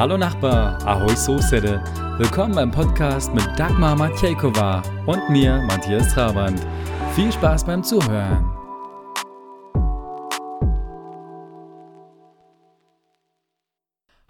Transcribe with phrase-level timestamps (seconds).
[0.00, 1.84] Hallo Nachbar, Ahoi Sosede.
[2.16, 6.58] Willkommen beim Podcast mit Dagmar Matjejkova und mir, Matthias Trabant.
[7.14, 8.50] Viel Spaß beim Zuhören.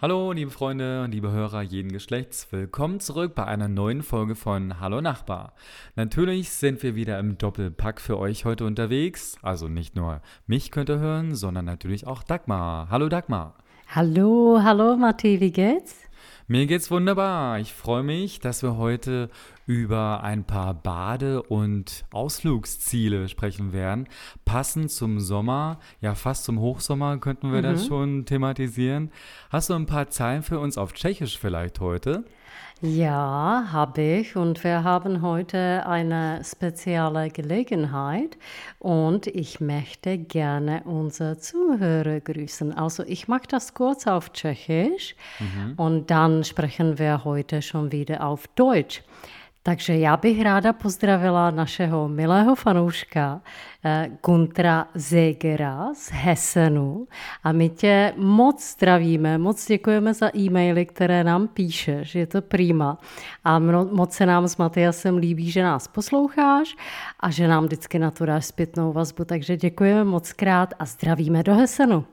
[0.03, 2.49] Hallo, liebe Freunde und liebe Hörer jeden Geschlechts.
[2.51, 5.53] Willkommen zurück bei einer neuen Folge von Hallo Nachbar.
[5.95, 9.37] Natürlich sind wir wieder im Doppelpack für euch heute unterwegs.
[9.41, 12.89] Also nicht nur mich könnt ihr hören, sondern natürlich auch Dagmar.
[12.91, 13.55] Hallo Dagmar.
[13.93, 15.97] Hallo, hallo Matti, wie geht's?
[16.47, 17.59] Mir geht's wunderbar.
[17.59, 19.31] Ich freue mich, dass wir heute
[19.67, 24.09] über ein paar Bade- und Ausflugsziele sprechen werden.
[24.45, 27.65] Passend zum Sommer, ja fast zum Hochsommer könnten wir mhm.
[27.65, 29.11] das schon thematisieren.
[29.51, 32.23] Hast du ein paar Zeilen für uns auf Tschechisch vielleicht heute?
[32.83, 34.37] Ja, habe ich.
[34.37, 38.39] Und wir haben heute eine spezielle Gelegenheit.
[38.79, 42.73] Und ich möchte gerne unsere Zuhörer grüßen.
[42.73, 45.75] Also ich mache das kurz auf Tschechisch mhm.
[45.77, 49.03] und dann sprechen wir heute schon wieder auf Deutsch.
[49.63, 53.41] Takže já bych ráda pozdravila našeho milého fanouška
[53.85, 57.07] eh, Guntra Zegera z Hesenu.
[57.45, 62.99] A my tě moc zdravíme, moc děkujeme za e-maily, které nám píšeš, je to prima
[63.45, 63.59] a
[63.93, 66.77] moc se nám s Matyasem líbí, že nás posloucháš
[67.21, 71.43] a že nám vždycky na to dáš zpětnou vazbu, takže děkujeme moc krát a zdravíme
[71.43, 72.05] do Hesenu.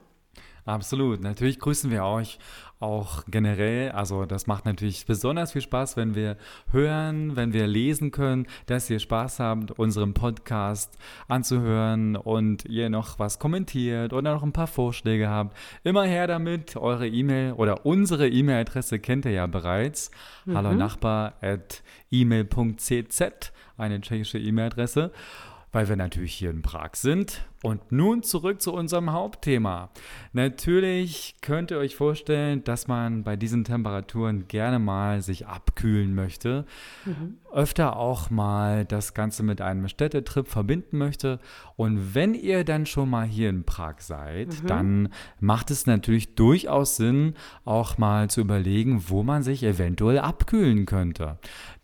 [0.68, 1.22] Absolut.
[1.22, 2.38] Natürlich grüßen wir euch
[2.78, 3.90] auch generell.
[3.92, 6.36] Also das macht natürlich besonders viel Spaß, wenn wir
[6.70, 13.18] hören, wenn wir lesen können, dass ihr Spaß habt, unseren Podcast anzuhören und ihr noch
[13.18, 15.56] was kommentiert oder noch ein paar Vorschläge habt.
[15.84, 16.76] Immer her damit.
[16.76, 20.10] Eure E-Mail oder unsere E-Mail-Adresse kennt ihr ja bereits.
[20.44, 20.54] Mhm.
[20.54, 23.22] Hallo Nachbar at e-mail.cz,
[23.78, 25.12] eine tschechische E-Mail-Adresse
[25.72, 27.44] weil wir natürlich hier in Prag sind.
[27.64, 29.90] Und nun zurück zu unserem Hauptthema.
[30.32, 36.66] Natürlich könnt ihr euch vorstellen, dass man bei diesen Temperaturen gerne mal sich abkühlen möchte.
[37.04, 37.38] Mhm.
[37.52, 41.40] Öfter auch mal das Ganze mit einem Städtetrip verbinden möchte.
[41.74, 44.66] Und wenn ihr dann schon mal hier in Prag seid, mhm.
[44.68, 45.08] dann
[45.40, 47.34] macht es natürlich durchaus Sinn,
[47.64, 51.38] auch mal zu überlegen, wo man sich eventuell abkühlen könnte.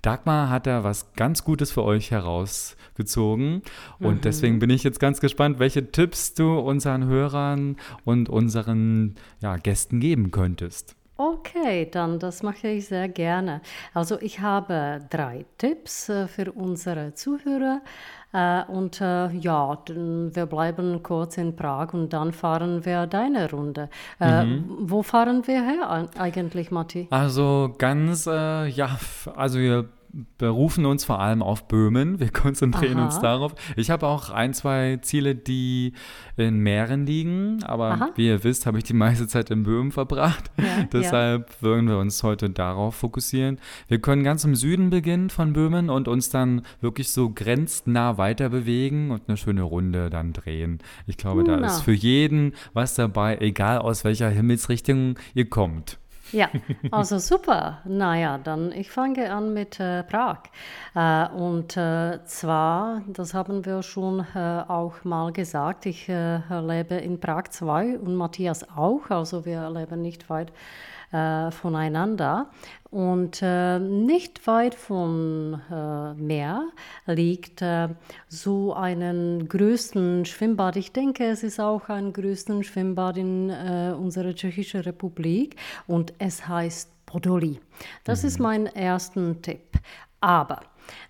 [0.04, 3.62] Dagmar hat da was ganz Gutes für euch herausgezogen.
[3.98, 4.20] Und mhm.
[4.20, 10.00] deswegen bin ich jetzt ganz gespannt, welche Tipps du unseren Hörern und unseren ja, Gästen
[10.00, 10.94] geben könntest.
[11.16, 13.60] Okay, dann das mache ich sehr gerne.
[13.92, 17.82] Also ich habe drei Tipps äh, für unsere Zuhörer.
[18.34, 23.88] Äh, und äh, ja, wir bleiben kurz in Prag und dann fahren wir deine Runde.
[24.20, 24.64] Äh, mhm.
[24.80, 27.06] Wo fahren wir her eigentlich, Matti?
[27.10, 28.98] Also ganz, ja,
[29.36, 29.88] also wir
[30.38, 32.20] berufen uns vor allem auf Böhmen.
[32.20, 33.06] Wir konzentrieren Aha.
[33.06, 33.54] uns darauf.
[33.76, 35.92] Ich habe auch ein, zwei Ziele, die
[36.36, 38.10] in Meeren liegen, aber Aha.
[38.16, 40.50] wie ihr wisst, habe ich die meiste Zeit in Böhmen verbracht.
[40.56, 41.56] Ja, Deshalb ja.
[41.62, 43.58] würden wir uns heute darauf fokussieren.
[43.88, 48.48] Wir können ganz im Süden beginnen von Böhmen und uns dann wirklich so grenznah weiter
[48.48, 50.78] bewegen und eine schöne Runde dann drehen.
[51.06, 55.98] Ich glaube, da ist für jeden was dabei, egal aus welcher Himmelsrichtung ihr kommt.
[56.32, 56.48] Ja,
[56.90, 57.78] also super.
[57.84, 60.38] Naja, dann ich fange an mit äh, Prag.
[60.94, 66.94] Äh, und äh, zwar, das haben wir schon äh, auch mal gesagt, ich äh, lebe
[66.96, 70.52] in Prag 2 und Matthias auch, also wir leben nicht weit
[71.14, 72.50] äh, voneinander.
[72.90, 76.64] Und äh, nicht weit vom äh, Meer
[77.06, 77.88] liegt äh,
[78.28, 80.76] so einen größten Schwimmbad.
[80.76, 86.46] Ich denke, es ist auch ein größten Schwimmbad in äh, unserer Tschechischen Republik und es
[86.46, 87.60] heißt Podoli.
[88.04, 88.28] Das mhm.
[88.28, 89.78] ist mein erster Tipp.
[90.20, 90.60] Aber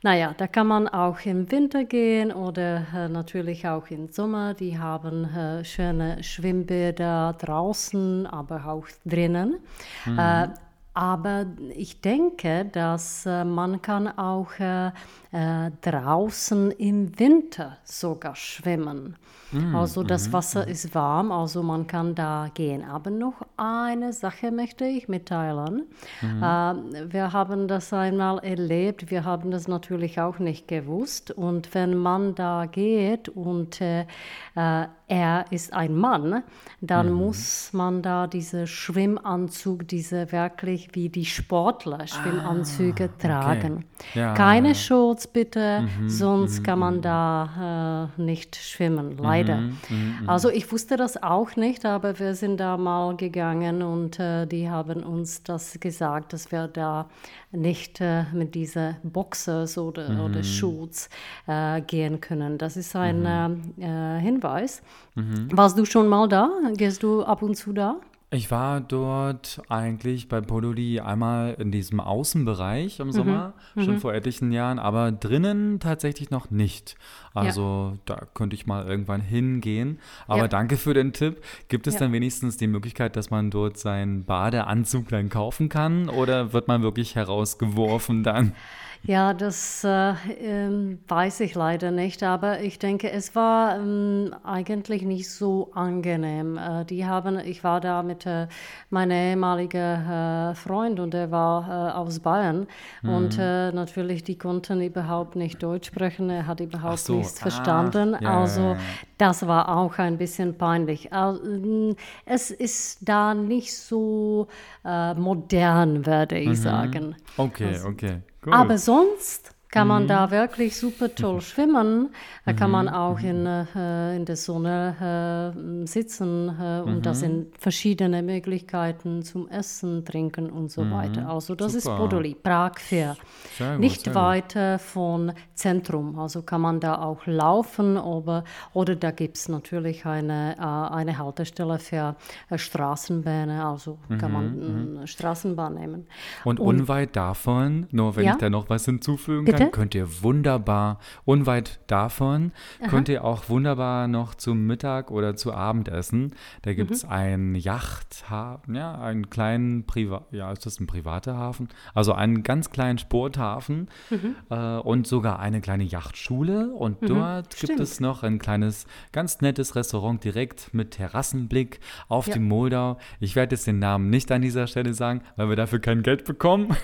[0.02, 4.54] naja, da kann man auch im Winter gehen oder äh, natürlich auch im Sommer.
[4.54, 9.58] Die haben äh, schöne Schwimmbäder draußen, aber auch drinnen.
[10.04, 10.18] Mhm.
[10.18, 10.48] Äh,
[10.94, 14.92] aber ich denke, dass äh, man kann auch äh,
[15.32, 19.16] äh, draußen im Winter sogar schwimmen.
[19.50, 20.68] Mm, also das mm, Wasser mm.
[20.68, 22.84] ist warm, also man kann da gehen.
[22.84, 25.86] Aber noch eine Sache möchte ich mitteilen.
[26.22, 26.42] Mm.
[26.42, 31.32] Äh, wir haben das einmal erlebt, wir haben das natürlich auch nicht gewusst.
[31.32, 34.06] Und wenn man da geht und äh,
[34.54, 36.42] äh er ist ein Mann,
[36.80, 37.18] dann mhm.
[37.18, 43.84] muss man da diese Schwimmanzug, diese wirklich wie die Sportler Schwimmanzüge ah, tragen.
[43.98, 44.18] Okay.
[44.18, 44.74] Ja, Keine ja.
[44.74, 47.02] Shorts bitte, mhm, sonst mhm, kann man mhm.
[47.02, 49.56] da äh, nicht schwimmen, leider.
[49.56, 54.18] Mhm, mhm, also ich wusste das auch nicht, aber wir sind da mal gegangen und
[54.18, 57.06] äh, die haben uns das gesagt, dass wir da
[57.52, 60.20] nicht äh, mit diesen Boxers oder, mhm.
[60.20, 61.08] oder Shoots
[61.46, 62.58] äh, gehen können.
[62.58, 63.82] Das ist ein mhm.
[63.82, 64.82] äh, Hinweis.
[65.14, 65.48] Mhm.
[65.52, 66.50] Warst du schon mal da?
[66.76, 67.96] Gehst du ab und zu da?
[68.30, 74.50] Ich war dort eigentlich bei Podoli einmal in diesem Außenbereich im Sommer, schon vor etlichen
[74.50, 76.96] Jahren, aber drinnen tatsächlich noch nicht.
[77.34, 79.98] Also da könnte ich mal irgendwann hingehen.
[80.28, 80.48] Aber Ja.
[80.48, 81.42] danke für den Tipp.
[81.68, 82.00] Gibt es Ja.
[82.00, 86.82] dann wenigstens die Möglichkeit, dass man dort seinen Badeanzug dann kaufen kann oder wird man
[86.82, 88.52] wirklich herausgeworfen dann?
[89.06, 95.02] Ja, das äh, ähm, weiß ich leider nicht, aber ich denke, es war ähm, eigentlich
[95.02, 96.56] nicht so angenehm.
[96.56, 98.46] Äh, die haben, ich war da mit äh,
[98.88, 102.66] meinem ehemaligen äh, Freund und der war äh, aus Bayern
[103.02, 107.42] und äh, natürlich, die konnten überhaupt nicht Deutsch sprechen, er hat überhaupt so, nichts ah,
[107.42, 108.16] verstanden.
[108.20, 108.76] ja, also
[109.18, 111.10] das war auch ein bisschen peinlich.
[111.12, 114.48] Ähm, Es ist da nicht so
[114.84, 117.16] äh, modern, würde ich sagen.
[117.36, 118.20] Okay, okay.
[118.44, 118.52] Cool.
[118.52, 119.94] Aber sonst kann Mhm.
[119.94, 122.10] man da wirklich super toll schwimmen.
[122.46, 127.24] Da kann man auch in, äh, in der Sonne äh, sitzen äh, und das Mhm.
[127.24, 131.28] sind verschiedene Möglichkeiten zum Essen, Trinken und so weiter.
[131.28, 131.80] Also das Mhm.
[131.80, 131.92] Super.
[131.94, 133.16] ist Podoli, Prag Fair.
[133.58, 138.44] Gut, Nicht weit von Zentrum, also kann man da auch laufen oder,
[138.74, 142.14] oder da gibt es natürlich eine, äh, eine Haltestelle für
[142.50, 146.06] äh, Straßenbahnen, also kann Mhm, man äh, Straßenbahn nehmen.
[146.44, 148.32] Und, unweit davon, nur wenn Ja?
[148.32, 149.70] ich da noch was hinzufügen Bitte?
[149.78, 152.52] könnt ihr wunderbar, unweit davon,
[152.88, 156.34] könnt ihr auch wunderbar noch zum Mittag oder zu Abend essen.
[156.62, 156.94] Da gibt Mhm.
[156.96, 161.68] es einen Yachthafen, ja, einen kleinen Privat, ja, ist das ein privater Hafen?
[161.94, 164.36] Also einen ganz kleinen Sporthafen Mhm.
[164.50, 166.70] äh, und sogar eine kleine Yachtschule.
[166.70, 167.80] Und dort gibt stimmt.
[167.80, 172.34] es noch ein kleines, ganz nettes Restaurant direkt mit Terrassenblick auf Ja.
[172.34, 172.98] die Moldau.
[173.20, 176.24] Ich werde jetzt den Namen nicht an dieser Stelle sagen, weil wir dafür kein Geld
[176.24, 176.76] bekommen.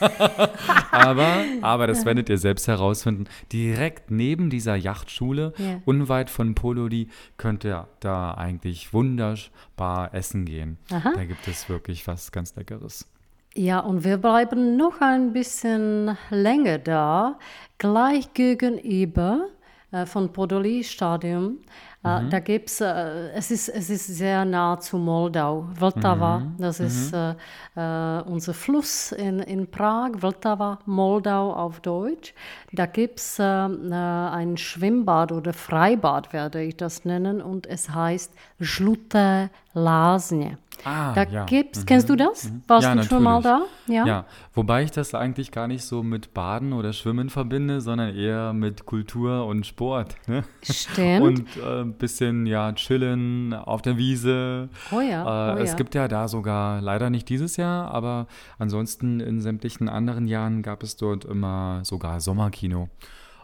[0.90, 3.26] aber, aber das werdet ihr selbst herausfinden.
[3.52, 5.80] Direkt neben dieser Yachtschule, Ja.
[5.84, 10.78] unweit von Polodi, könnt ihr da eigentlich wunderbar essen gehen.
[10.90, 11.12] Aha.
[11.14, 13.06] Da gibt es wirklich was ganz Leckeres.
[13.54, 17.38] Ja, und wir bleiben noch ein bisschen länger da,
[17.78, 19.46] gleich gegenüber
[19.92, 21.58] äh, von Podoli Stadion.
[22.06, 25.66] Äh, Da gibt es, äh, es, ist, es ist sehr nah zu Moldau.
[25.74, 27.34] Vltava, das ist äh,
[27.76, 32.34] äh, unser Fluss in, in Prag, Vltava, Moldau auf Deutsch.
[32.72, 38.32] Da gibt es äh, ein Schwimmbad oder Freibad, werde ich das nennen, und es heißt
[38.60, 40.58] Žluté Lázně.
[40.84, 41.44] Ah, Da ja.
[41.46, 42.50] gibt's, kennst du das?
[42.68, 43.58] Warst Ja, du schon mal da?
[43.58, 43.72] natürlich.
[43.88, 44.06] Ja.
[44.06, 44.24] Ja,
[44.54, 48.86] wobei ich das eigentlich gar nicht so mit Baden oder Schwimmen verbinde, sondern eher mit
[48.86, 50.16] Kultur und Sport.
[50.26, 50.44] Ne?
[50.62, 51.20] Stimmt.
[51.22, 54.68] Und äh, ein bisschen, ja, chillen auf der Wiese.
[54.92, 55.76] Oh ja, Äh, oh es ja.
[55.76, 58.26] gibt ja da sogar, leider nicht dieses Jahr, aber
[58.58, 62.88] ansonsten in sämtlichen anderen Jahren gab es dort immer sogar Sommerkino.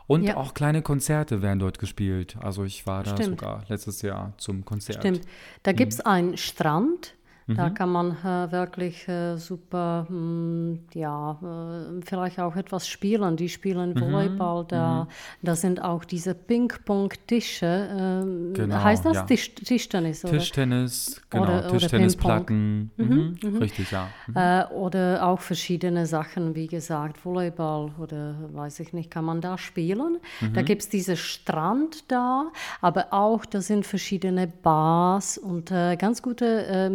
[0.08, 0.36] Und Ja.
[0.36, 2.36] auch kleine Konzerte werden dort gespielt.
[2.40, 3.40] Also ich war da Stimmt.
[3.40, 4.98] sogar letztes Jahr zum Konzert.
[4.98, 5.20] Stimmt.
[5.62, 6.06] Da gibt es Mhm.
[6.06, 7.14] einen Strand.
[7.48, 13.36] Da kann man äh, wirklich äh, super, mh, ja, äh, vielleicht auch etwas spielen.
[13.36, 14.00] Die spielen Mhm.
[14.00, 15.08] Volleyball da.
[15.42, 17.88] Da sind auch diese Ping-Pong-Tische.
[17.98, 19.22] ähm, Genau, heißt das ja.
[19.24, 20.24] Tisch, Tischtennis?
[20.24, 20.34] Oder?
[20.38, 22.90] Tischtennis, genau, Oder- oder Tischtennisplatten.
[22.96, 24.08] Mhm, Richtig, ja.
[24.28, 24.36] Mhm.
[24.36, 29.58] Äh, oder auch verschiedene Sachen, wie gesagt, Volleyball oder weiß ich nicht, kann man da
[29.58, 30.18] spielen.
[30.40, 30.52] Mhm.
[30.54, 32.50] Da gibt es diesen Strand da,
[32.80, 36.88] aber auch da sind verschiedene Bars und äh, ganz gute äh,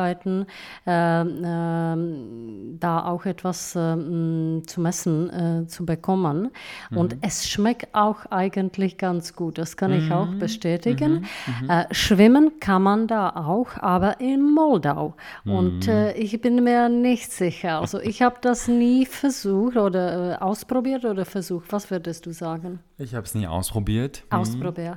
[0.00, 0.46] Möglichkeiten,
[0.86, 6.50] ähm, ähm, da auch etwas ähm, zum Essen äh, zu bekommen.
[6.94, 11.26] Und es schmeckt auch eigentlich ganz gut, das kann ich auch bestätigen.
[11.68, 15.14] Äh, schwimmen kann man da auch, aber in Moldau.
[15.44, 17.80] Und äh, ich bin mir nicht sicher.
[17.80, 21.72] Also ich habe das nie versucht oder äh, ausprobiert oder versucht.
[21.72, 22.80] Was würdest du sagen?
[22.98, 24.24] Ich habe es nie ausprobiert.
[24.28, 24.96] Ausprobiert.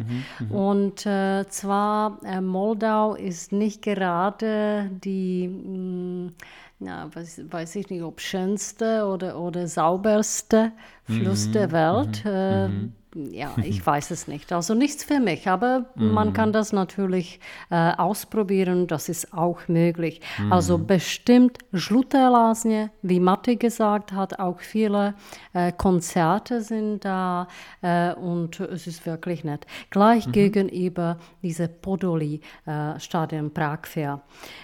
[0.50, 6.32] Und äh, zwar, äh, Moldau ist nicht gerade die, mh,
[6.80, 10.72] na, weiß, weiß ich nicht, ob schönste oder, oder sauberste
[11.06, 12.26] Fluss der Welt.
[12.26, 12.70] Äh,
[13.16, 14.52] ja, ich weiß es nicht.
[14.52, 20.22] Also nichts für mich, aber man kann das natürlich äh, ausprobieren, das ist auch möglich.
[20.50, 25.16] Also bestimmt Žluté wie Matti gesagt hat, auch viele
[25.54, 27.48] äh, Konzerte sind da
[27.82, 29.66] äh, und es ist wirklich nett.
[29.90, 34.22] Gleich gegenüber diese Podoli äh, Stadion Prag Fair.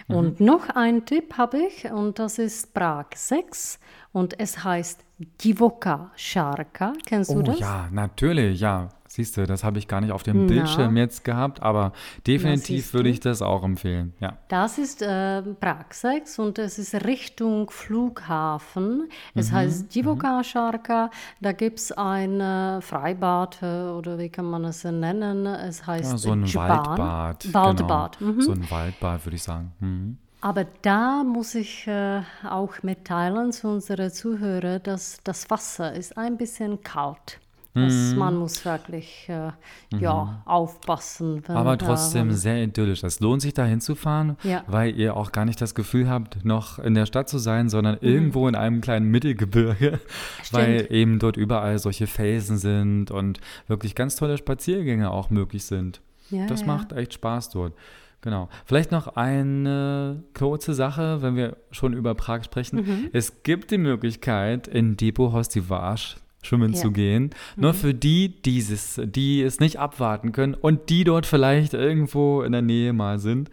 [0.08, 3.79] Und noch ein Tipp habe ich und das ist Prag 6
[4.12, 6.93] und es heißt Divoka Šárka.
[7.05, 7.59] Kennst du Oh das?
[7.59, 8.89] ja, natürlich, ja.
[9.11, 10.47] Siehst du, das habe ich gar nicht auf dem Na.
[10.47, 11.93] Bildschirm jetzt gehabt, aber
[12.27, 14.13] definitiv würde ich das auch empfehlen.
[14.19, 14.38] Ja.
[14.49, 19.09] Das ist äh, Prag 6 und es ist Richtung Flughafen.
[19.33, 21.09] Es Mhm, heißt Divoka Šárka.
[21.41, 25.45] Da gibt es ein äh, Freibad äh, oder wie kann man es nennen?
[25.47, 26.69] Es heißt ja so ein Džban.
[26.69, 27.53] Waldbad.
[27.53, 28.19] Waldbad.
[28.19, 28.31] Genau.
[28.33, 28.41] Mhm.
[28.41, 29.71] So ein Waldbad, würde ich sagen.
[29.79, 30.17] Mhm.
[30.41, 36.38] Aber da muss ich äh, auch mitteilen zu unseren Zuhörern, dass das Wasser ist ein
[36.38, 37.39] bisschen kalt.
[37.75, 39.51] Das, man muss wirklich äh,
[39.98, 41.43] ja, aufpassen.
[41.46, 43.03] wenn Aber trotzdem sehr idyllisch.
[43.03, 44.63] Es lohnt sich da hinzufahren, Ja.
[44.67, 47.98] weil ihr auch gar nicht das Gefühl habt, noch in der Stadt zu sein, sondern
[48.01, 50.00] irgendwo in einem kleinen Mittelgebirge,
[50.51, 56.01] weil eben dort überall solche Felsen sind und wirklich ganz tolle Spaziergänge auch möglich sind.
[56.31, 56.67] Ja, das ja.
[56.67, 57.74] macht echt Spaß dort.
[58.21, 58.49] Genau.
[58.65, 62.81] Vielleicht noch eine kurze Sache, wenn wir schon über Prag sprechen.
[62.81, 63.09] Mhm.
[63.13, 66.79] Es gibt die Möglichkeit, in Depot Hostivage schwimmen Ja.
[66.81, 67.31] zu gehen.
[67.55, 72.51] Nur für die, dieses, die es nicht abwarten können und die dort vielleicht irgendwo in
[72.51, 73.49] der Nähe mal sind.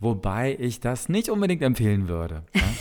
[0.00, 2.42] Wobei ich das nicht unbedingt empfehlen würde.
[2.54, 2.62] Ja?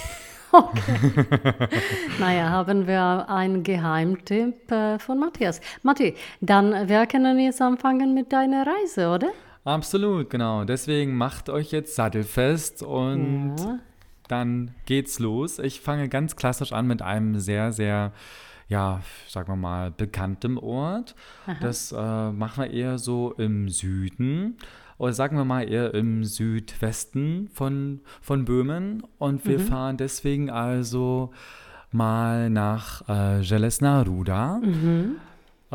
[2.20, 5.60] Naja, haben wir einen Geheimtipp äh, von Matthias.
[5.84, 9.27] Matti, dann wir können jetzt anfangen mit deiner Reise, oder?
[9.66, 10.64] Absolut, genau.
[10.64, 13.80] Deswegen macht euch jetzt sattelfest und Ja.
[14.28, 15.60] dann geht's los.
[15.60, 18.12] Ich fange ganz klassisch an mit einem sehr, sehr,
[18.70, 21.16] ja, sagen wir mal, bekanntem Ort.
[21.62, 24.58] Das äh, machen wir eher so im Süden.
[24.98, 29.04] Oder sagen wir mal eher im Südwesten von, von Böhmen.
[29.18, 31.32] Und wir fahren deswegen also
[31.92, 34.62] mal nach äh, Železná Ruda.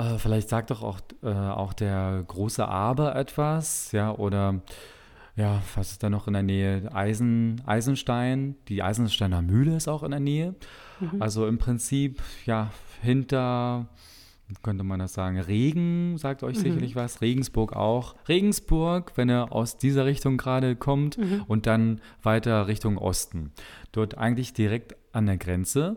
[0.01, 4.61] Äh, vielleicht sagt doch auch, äh, auch der große Aber etwas, ja, oder
[5.37, 6.91] ja, was ist da noch in der Nähe?
[6.95, 10.55] Eisen, Eisenstein, die Eisensteiner Mühle ist auch in der Nähe.
[11.19, 13.87] Also im Prinzip, ja, hinter,
[14.63, 18.17] könnte man das sagen, Regen, sagt euch sicherlich was, Regensburg auch.
[18.29, 23.53] Regensburg, wenn ihr aus dieser Richtung gerade kommt und dann weiter Richtung Osten.
[23.93, 25.97] Dort eigentlich direkt an der Grenze.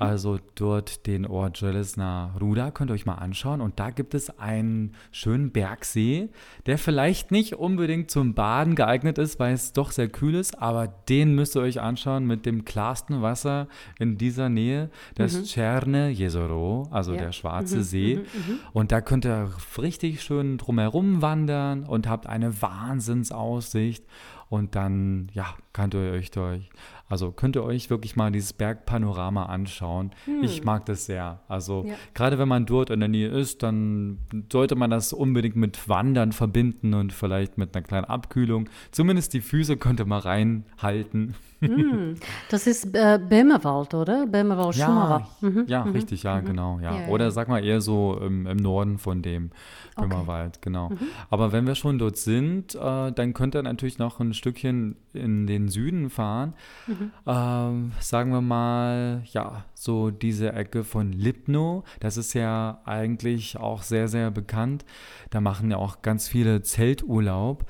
[0.00, 3.60] Also dort den Ort Železná Ruda könnt ihr euch mal anschauen.
[3.60, 6.28] Und da gibt es einen schönen Bergsee,
[6.66, 10.88] der vielleicht nicht unbedingt zum Baden geeignet ist, weil es doch sehr kühl ist, aber
[10.88, 13.68] den müsst ihr euch anschauen mit dem klarsten Wasser
[14.00, 17.18] in dieser Nähe, das Černé Jezero, also Ja.
[17.20, 18.20] der Schwarze See.
[18.72, 24.04] Und da könnt ihr richtig schön drumherum wandern und habt eine Wahnsinnsaussicht.
[24.50, 26.70] Und dann, ja, könnt ihr euch durch,
[27.08, 30.10] also könnt ihr euch wirklich mal dieses Bergpanorama anschauen.
[30.42, 31.40] Ich mag das sehr.
[31.48, 31.94] Also Ja.
[32.14, 34.18] gerade wenn man dort in der Nähe ist, dann
[34.52, 38.68] sollte man das unbedingt mit Wandern verbinden und vielleicht mit einer kleinen Abkühlung.
[38.90, 41.34] Zumindest die Füße könnte man reinhalten.
[42.50, 44.26] Das ist äh, Böhmerwald, oder?
[44.26, 44.76] Böhmerwald.
[44.76, 45.22] Ja,
[45.66, 46.78] ja richtig, ja, genau.
[46.80, 47.00] Ja.
[47.00, 47.08] Ja.
[47.08, 49.50] Oder sag mal eher so im, im Norden von dem
[49.96, 50.90] Böhmerwald, genau.
[51.30, 55.46] Aber wenn wir schon dort sind, äh, dann könnt ihr natürlich noch ein Stückchen in
[55.46, 56.54] den Süden fahren.
[57.26, 63.82] Ähm, sagen wir mal, ja, so diese Ecke von Lipno, das ist ja eigentlich auch
[63.82, 64.84] sehr, sehr bekannt.
[65.30, 67.64] Da machen ja auch ganz viele Zelturlaub.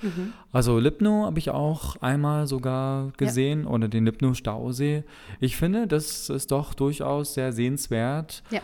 [0.50, 5.05] Also Lipno habe ich auch einmal sogar gesehen oder den Lipno-Stausee.
[5.38, 8.43] Ich finde, das ist doch durchaus sehr sehenswert.
[8.50, 8.61] Ja.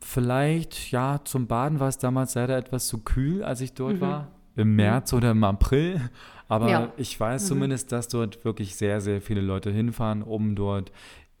[0.00, 3.74] Vielleicht, ja, zum Baden war es damals leider etwas zu kühl, als ich Mhm.
[3.76, 4.28] dort war.
[4.54, 6.00] Im März oder im April.
[6.48, 6.92] Aber Ja.
[6.96, 10.92] ich weiß zumindest, dass dort wirklich sehr, sehr viele Leute hinfahren, um dort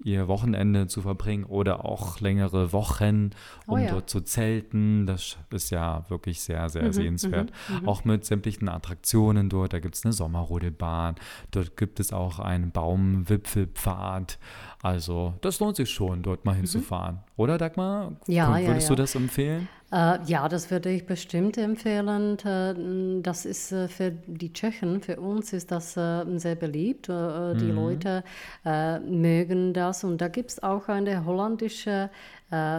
[0.04, 3.30] ihr Wochenende zu verbringen oder auch längere Wochen,
[3.66, 3.90] um Oh ja.
[3.90, 5.06] dort zu zelten.
[5.06, 7.50] Das ist ja wirklich sehr, Mhm, sehr sehenswert.
[7.86, 9.72] Auch mit sämtlichen Attraktionen dort.
[9.72, 11.14] Da gibt es eine Sommerrodelbahn.
[11.50, 14.38] Dort gibt es auch einen Baumwipfelpfad.
[14.82, 17.20] Also das lohnt sich schon, dort mal hinzufahren.
[17.36, 18.10] Oder Dagmar?
[18.10, 18.16] Mhm.
[18.28, 18.94] Ja, Kön- ja, Würdest ja.
[18.94, 19.68] du das empfehlen?
[19.96, 22.36] Äh, ja, das würde ich bestimmt empfehlen.
[22.44, 27.08] Äh, Das ist äh, für die Tschechen, für uns ist das sehr beliebt.
[27.08, 28.22] Die Leute
[28.64, 30.04] äh, mögen das.
[30.04, 32.10] Und da gibt es auch eine holländische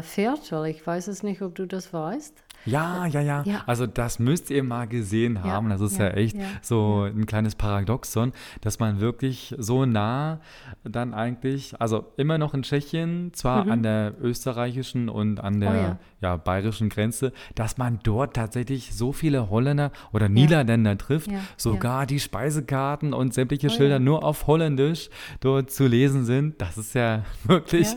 [0.02, 0.66] Viertel.
[0.68, 2.42] Ich weiß es nicht, ob du das weißt.
[2.66, 3.64] Ja, ja, ja, Ja.
[3.66, 5.70] Also das müsst ihr mal gesehen haben.
[5.70, 10.40] das ist ja, ja, echt ja, so ein kleines Paradoxon, dass man wirklich so nah
[10.84, 15.78] dann eigentlich, also immer noch in Tschechien, zwar an der österreichischen und an der Mhm.
[15.78, 16.30] Oh ja.
[16.30, 22.06] ja, bayerischen Grenze, dass man dort tatsächlich so viele Holländer oder Niederländer trifft, Ja, sogar
[22.06, 24.00] die Speisekarten und sämtliche Oh Schilder ja.
[24.00, 25.10] nur auf Holländisch
[25.40, 26.62] dort zu lesen sind.
[26.62, 27.88] Das ist ja wirklich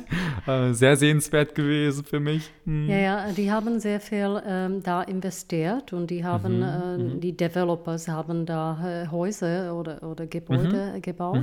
[0.47, 2.51] äh, sehr sehenswert gewesen für mich.
[2.65, 2.89] Hm.
[2.89, 8.09] Ja, ja, die haben sehr viel ähm, da investiert und die haben, äh, die Developers
[8.09, 11.43] haben da äh, Häuser oder, oder Gebäude gebaut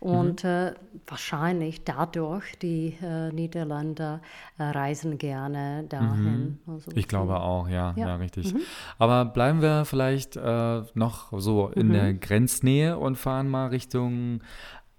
[0.00, 0.72] und äh,
[1.06, 4.20] wahrscheinlich dadurch die äh, Niederländer
[4.58, 5.84] äh, reisen gerne
[6.16, 6.58] dahin.
[6.66, 8.16] Also Ich glaube auch, ja, ja, Ja.
[8.16, 8.54] richtig.
[8.98, 14.40] Aber bleiben wir vielleicht äh, noch so in der Grenznähe und fahren mal Richtung,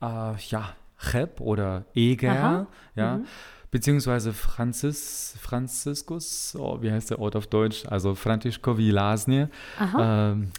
[0.01, 2.67] äh, ja, Cheb oder Eger, Aha.
[2.95, 3.19] ja.
[3.71, 7.85] Beziehungsweise Franzis, Franziskus, oh, wie heißt der Ort auf Deutsch?
[7.87, 9.49] Also Františkovi Lázně.
[9.79, 10.31] Aha.
[10.31, 10.51] Ähm,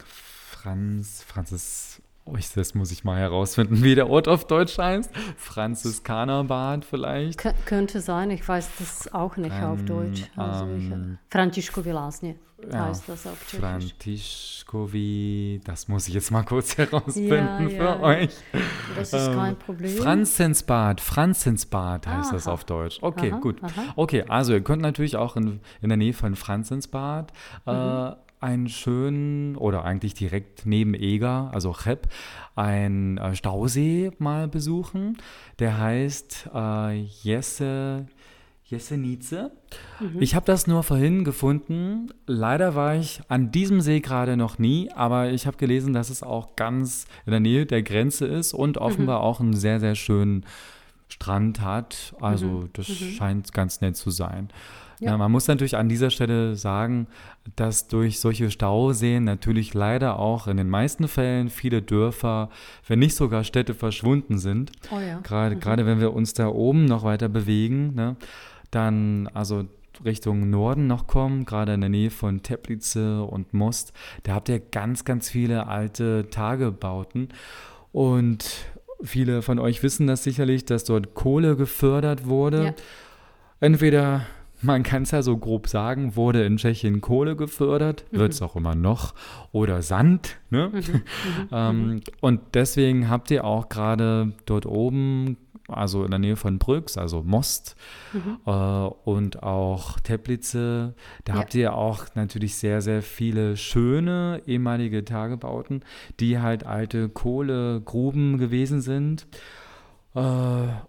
[0.51, 5.11] Franz, Franzis, Oh, das muss ich mal herausfinden, wie der Ort auf Deutsch heißt.
[5.37, 7.39] Franziskanerbad vielleicht.
[7.39, 10.25] K könnte sein, ich weiß das auch nicht ähm, auf Deutsch.
[10.35, 12.35] Also ähm, Františko Vilásně
[12.73, 13.61] ja, heißt das auf Tschechisch.
[13.61, 18.01] Františkovi, das muss ich jetzt mal kurz herausfinden ja, für ja.
[18.01, 18.31] euch.
[18.97, 19.97] Das ist ähm, kein Problem.
[19.97, 22.35] Franzensbad, Franzensbad heißt aha.
[22.35, 22.99] das auf Deutsch.
[23.03, 23.63] Okay, aha, gut.
[23.63, 23.93] Aha.
[23.97, 27.33] Okay, also ihr könnt natürlich auch in, in der Nähe von Franzensbad
[27.67, 27.73] mhm.
[27.73, 32.09] äh, einen schönen oder eigentlich direkt neben Eger, also Cheb,
[32.55, 35.17] einen äh, Stausee mal besuchen.
[35.59, 38.07] Der heißt äh, Jesse,
[38.69, 39.51] Jesenice.
[40.01, 40.21] Mhm.
[40.21, 42.09] Ich habe das nur vorhin gefunden.
[42.27, 46.23] Leider war ich an diesem See gerade noch nie, aber ich habe gelesen, dass es
[46.23, 49.25] auch ganz in der Nähe der Grenze ist und offenbar mhm.
[49.25, 50.45] auch einen sehr, sehr schönen
[51.09, 52.15] Strand hat.
[52.21, 52.71] Also mhm.
[52.73, 52.95] das mhm.
[52.95, 54.49] scheint ganz nett zu sein.
[55.01, 55.11] Ja.
[55.11, 55.17] ja.
[55.17, 57.07] man muss natürlich an dieser Stelle sagen,
[57.55, 62.51] dass durch solche Stauseen natürlich leider auch in den meisten Fällen viele Dörfer,
[62.87, 64.73] wenn nicht sogar Städte verschwunden sind.
[64.91, 65.21] Oh ja.
[65.21, 65.61] Gerade, mhm.
[65.61, 68.17] gerade wenn wir uns da oben noch weiter bewegen, ne,
[68.71, 69.67] dann also
[70.05, 73.93] Richtung Norden noch kommen, gerade in der Nähe von Teplice und Most,
[74.25, 77.29] da habt ihr ganz, ganz viele alte Tagebauten.
[77.93, 78.67] Und
[79.03, 82.65] viele von euch wissen das sicherlich, dass dort Kohle gefördert wurde.
[82.65, 82.75] Ja.
[83.61, 84.27] Entweder
[84.67, 88.19] man kann es ja so grob sagen, wurde in Tschechien Kohle gefördert, mhm.
[88.19, 89.15] wird es auch immer noch,
[89.53, 90.37] oder Sand.
[90.51, 90.71] Ne?
[90.73, 90.83] Mhm.
[91.27, 91.49] Mhm.
[91.53, 92.01] ähm, mhm.
[92.21, 95.37] und deswegen habt ihr auch gerade dort oben,
[95.69, 97.77] also in der Nähe von Brüx, also Most
[98.13, 98.39] mhm.
[98.47, 100.95] äh, und auch Teplice,
[101.25, 101.35] da ja.
[101.35, 105.85] habt ihr auch natürlich sehr, sehr viele schöne ehemalige Tagebauten,
[106.21, 109.27] die halt alte Kohlegruben gewesen sind.
[110.17, 110.21] Äh,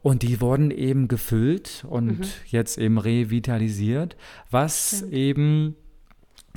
[0.01, 2.25] und die wurden eben gefüllt und mhm.
[2.45, 4.15] jetzt eben revitalisiert,
[4.49, 5.13] was Stimmt.
[5.13, 5.75] eben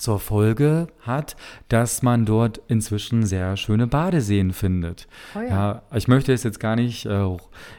[0.01, 1.37] zur Folge hat,
[1.69, 5.07] dass man dort inzwischen sehr schöne Badeseen findet.
[5.35, 5.49] Oh ja.
[5.49, 5.83] ja.
[5.95, 7.37] ich möchte es jetzt gar nicht äh,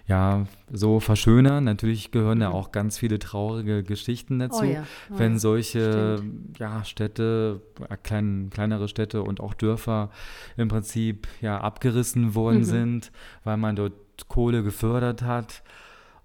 [0.07, 1.63] ja, so verschönern.
[1.63, 2.41] Natürlich gehören mhm.
[2.43, 4.83] da auch ganz viele traurige Geschichten dazu, oh ja.
[5.09, 6.21] Oh wenn solche
[6.59, 10.11] ja, Städte, äh, klein, kleinere Städte und auch Dörfer
[10.57, 12.65] im Prinzip ja abgerissen worden mhm.
[12.65, 13.11] sind,
[13.43, 13.93] weil man dort
[14.27, 15.63] Kohle gefördert hat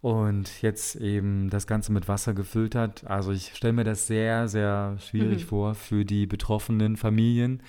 [0.06, 3.04] und jetzt eben das Ganze mit Wasser gefüllt hat.
[3.08, 5.48] Also ich stelle mir das sehr, sehr schwierig mhm.
[5.48, 7.60] vor für die betroffenen Familien.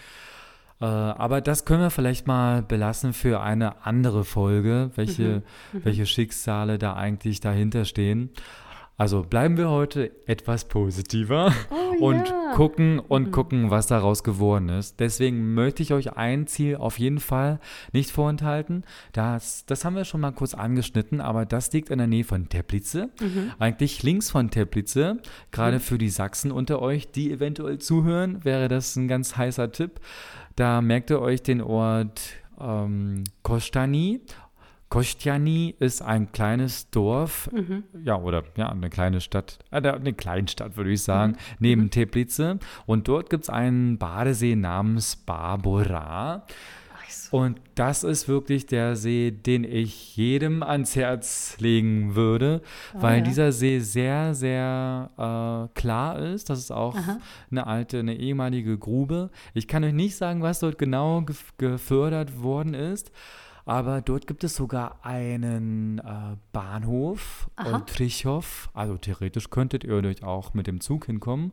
[0.79, 5.79] Äh, aber das können wir vielleicht mal belassen für eine andere Folge, welche, mhm.
[5.79, 5.85] Mhm.
[5.85, 8.29] welche Schicksale da eigentlich dahinter stehen.
[8.99, 12.53] Also bleiben wir heute etwas positiver oh, und ja.
[12.55, 13.31] gucken und mhm.
[13.31, 14.99] gucken, was daraus geworden ist.
[14.99, 17.59] Deswegen möchte ich euch ein Ziel auf jeden Fall
[17.93, 18.83] nicht vorenthalten.
[19.13, 22.49] Das, das haben wir schon mal kurz angeschnitten, aber das liegt in der Nähe von
[22.49, 23.09] Teplice.
[23.21, 23.51] Mhm.
[23.59, 25.17] Eigentlich links von Teplice.
[25.51, 25.81] Gerade mhm.
[25.81, 29.99] für die Sachsen unter euch, die eventuell zuhören, wäre das ein ganz heißer Tipp.
[30.55, 34.21] Da merkt ihr euch den Ort ähm, Kostani
[34.89, 37.83] Kostiani ist ein kleines Dorf, mhm.
[38.03, 41.37] ja, oder ja, eine kleine Stadt, äh, eine Kleinstadt, würde ich sagen, mhm.
[41.59, 41.91] neben mhm.
[41.91, 42.57] Teplice.
[42.85, 46.45] Und dort gibt es einen Badesee namens Barbora.
[47.31, 52.61] Und das ist wirklich der See, den ich jedem ans Herz legen würde,
[52.93, 53.23] oh, weil ja.
[53.23, 56.49] dieser See sehr, sehr äh, klar ist.
[56.49, 57.19] Das ist auch Aha.
[57.51, 59.29] eine alte, eine ehemalige Grube.
[59.53, 61.25] Ich kann euch nicht sagen, was dort genau
[61.57, 63.11] gefördert worden ist.
[63.67, 68.69] Aber dort gibt es sogar einen äh, Bahnhof, Oldrichhof.
[68.73, 71.51] Also theoretisch könntet ihr euch auch mit dem Zug hinkommen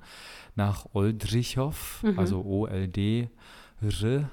[0.55, 2.19] nach Oldrichhof, mhm.
[2.19, 3.29] also O-L-D
[3.83, 4.31] R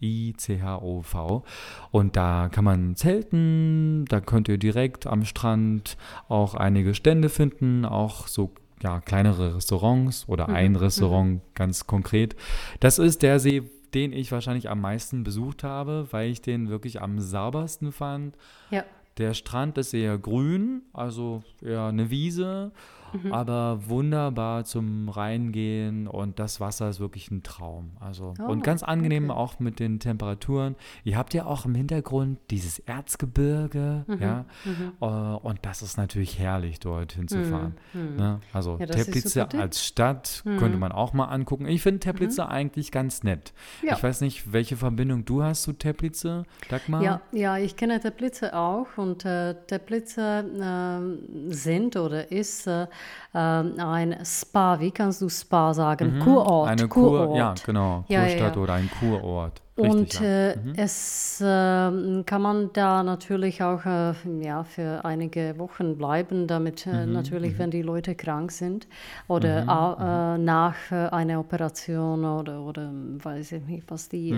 [0.00, 1.44] I-C-H-O-V.
[1.90, 5.96] Und da kann man zelten, da könnt ihr direkt am Strand
[6.28, 10.54] auch einige Stände finden, auch so ja, kleinere Restaurants oder mhm.
[10.54, 10.76] ein mhm.
[10.76, 12.36] Restaurant ganz konkret.
[12.80, 13.62] Das ist der See,
[13.94, 18.36] den ich wahrscheinlich am meisten besucht habe, weil ich den wirklich am saubersten fand.
[18.70, 18.84] Ja.
[19.18, 22.72] Der Strand ist eher grün, also eher eine Wiese
[23.22, 23.32] mhm.
[23.32, 27.92] aber wunderbar zum Reingehen und das Wasser ist wirklich ein Traum.
[28.00, 29.38] Also oh, und ganz angenehm okay.
[29.38, 30.76] auch mit den Temperaturen.
[31.04, 34.18] Ihr habt ja auch im Hintergrund dieses Erzgebirge, mhm.
[34.20, 34.92] ja, mhm.
[35.00, 37.74] Uh, und das ist natürlich herrlich, dort hinzufahren.
[37.92, 38.12] Mhm.
[38.12, 38.16] Mhm.
[38.16, 38.40] Ne?
[38.52, 41.66] Also ja, Teplice als Stadt könnte man auch mal angucken.
[41.66, 43.52] Ich finde Teplice eigentlich ganz nett.
[43.82, 43.96] Ja.
[43.96, 47.02] Ich weiß nicht, welche Verbindung du hast zu Teplice, Dagmar?
[47.02, 51.00] Ja, ja ich kenne Teplice auch und äh, Teplice äh,
[51.48, 52.86] sind oder ist äh,
[53.34, 56.16] ähm, ein Spa, wie kannst du Spa sagen?
[56.16, 56.20] Mhm.
[56.20, 56.70] Kurort.
[56.70, 57.36] Eine Kur, Kurort.
[57.36, 58.04] ja, genau.
[58.08, 58.62] Ja, Kurstadt ja.
[58.62, 59.60] oder ein Kurort.
[59.76, 60.72] Richtig, und äh, mhm.
[60.76, 67.04] es äh, kann man da natürlich auch äh, ja, für einige Wochen bleiben, damit äh,
[67.04, 67.12] mhm.
[67.12, 67.58] natürlich, mhm.
[67.58, 68.86] wenn die Leute krank sind
[69.26, 69.68] oder mhm.
[70.04, 74.30] Äh, nach äh, einer Operation oder, oder weiß ich nicht, was die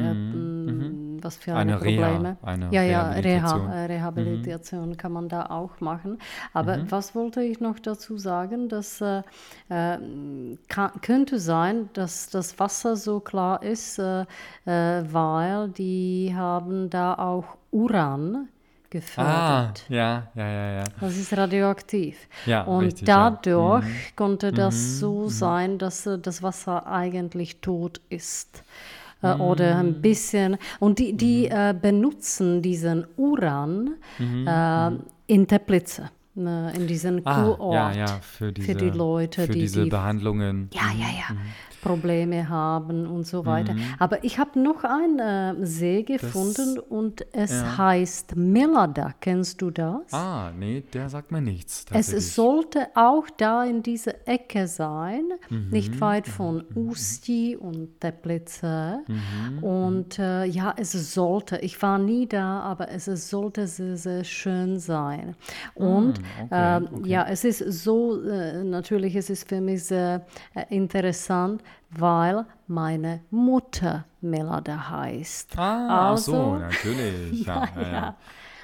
[1.27, 2.37] was für Eine eine, Reha, Probleme.
[2.43, 3.67] eine ja, ja, Rehabilitation.
[3.71, 6.19] Reha, äh, Rehabilitation kann man da auch machen.
[6.53, 8.69] Aber was wollte ich noch dazu sagen?
[8.69, 9.23] Das äh,
[9.69, 9.99] äh,
[10.69, 14.23] kann, könnte sein, dass das Wasser so klar ist, äh,
[14.67, 18.49] äh, weil die haben da auch Uran
[19.17, 19.85] Ah, gefördert.
[19.89, 20.85] ja, ja, ja, ja.
[21.01, 22.29] Das ist radioaktiv.
[22.45, 23.31] Ja, und richtig, ja.
[23.31, 23.37] Mhm.
[23.43, 28.63] dadurch konnte das so sein, dass das Wasser eigentlich tot ist.
[29.23, 29.89] Äh, Oder Mhm.
[29.89, 30.57] ein bisschen.
[30.79, 36.03] Und die, die äh, benutzen diesen Uran Mhm, in Teplice,
[36.37, 37.75] äh, in diesen Ah, Kurort.
[37.75, 40.69] ja, ja, für diese, die Leute, für die- diese die- Behandlungen.
[40.73, 41.37] Ja, ja, ja.
[41.87, 43.75] Probleme haben und so weiter.
[43.75, 43.81] Mhm.
[43.99, 45.19] Aber ich habe noch einen
[45.63, 47.79] äh, See gefunden und es ja.
[47.79, 49.15] heißt Melada.
[49.21, 50.13] Kennst du das?
[50.13, 51.85] Ah, nee, der sagt mir nichts.
[51.93, 58.99] Es sollte auch da in dieser Ecke sein, Mhm, nicht weit von Usti und Teplice.
[59.07, 64.25] Mhm, Und äh, ja, es sollte, ich war nie da, aber es sollte sehr, sehr
[64.25, 65.37] schön sein.
[65.75, 66.19] Und
[66.51, 70.65] Ah, okay, ähm, ja, es ist so, äh, natürlich, es ist für mich sehr äh,
[70.75, 71.63] interessant,
[71.99, 75.59] weil meine Mutter Melada heißt.
[75.59, 77.47] Ah, ach so, Also- natürlich.
[77.47, 78.17] Ja, ja, ja.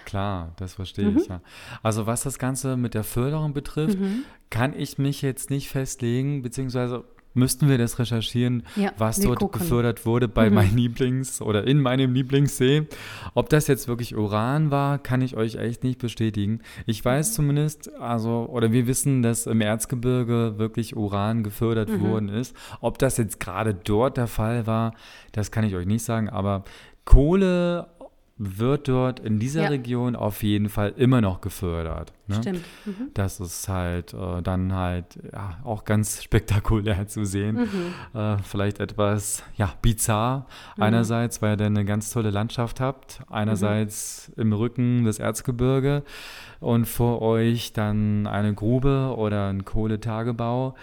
[0.05, 1.41] Klar, das verstehe ich, ja.
[1.83, 4.25] Also was das Ganze mit der Förderung betrifft, Mhm.
[4.51, 9.61] kann ich mich jetzt nicht festlegen, beziehungsweise müssten wir das recherchieren, Ja, was dort gucken.
[9.61, 9.65] Mhm.
[9.65, 12.87] gefördert wurde bei meinem Lieblings- oder in meinem Lieblingssee.
[13.35, 16.61] Ob das jetzt wirklich Uran war, kann ich euch echt nicht bestätigen.
[16.87, 17.35] Ich weiß Mhm.
[17.35, 22.01] zumindest, also, oder wir wissen, dass im Erzgebirge wirklich Uran gefördert Mhm.
[22.03, 22.55] worden ist.
[22.81, 24.95] Ob das jetzt gerade dort der Fall war,
[25.33, 26.65] das kann ich euch nicht sagen, aber
[27.05, 27.87] Kohle
[28.45, 29.69] wird dort in dieser Ja.
[29.69, 32.13] Region auf jeden Fall immer noch gefördert.
[32.27, 32.37] Ne?
[32.37, 32.65] Stimmt.
[32.85, 33.11] Mhm.
[33.15, 37.69] Das ist halt äh, dann halt ja, auch ganz spektakulär zu sehen.
[38.13, 38.19] Mhm.
[38.19, 40.47] Äh, vielleicht etwas ja, bizarr.
[40.79, 43.21] Einerseits, weil ihr dann eine ganz tolle Landschaft habt.
[43.31, 46.03] Einerseits im Rücken das Erzgebirge
[46.61, 50.75] und vor euch dann eine Grube oder ein Kohletagebau.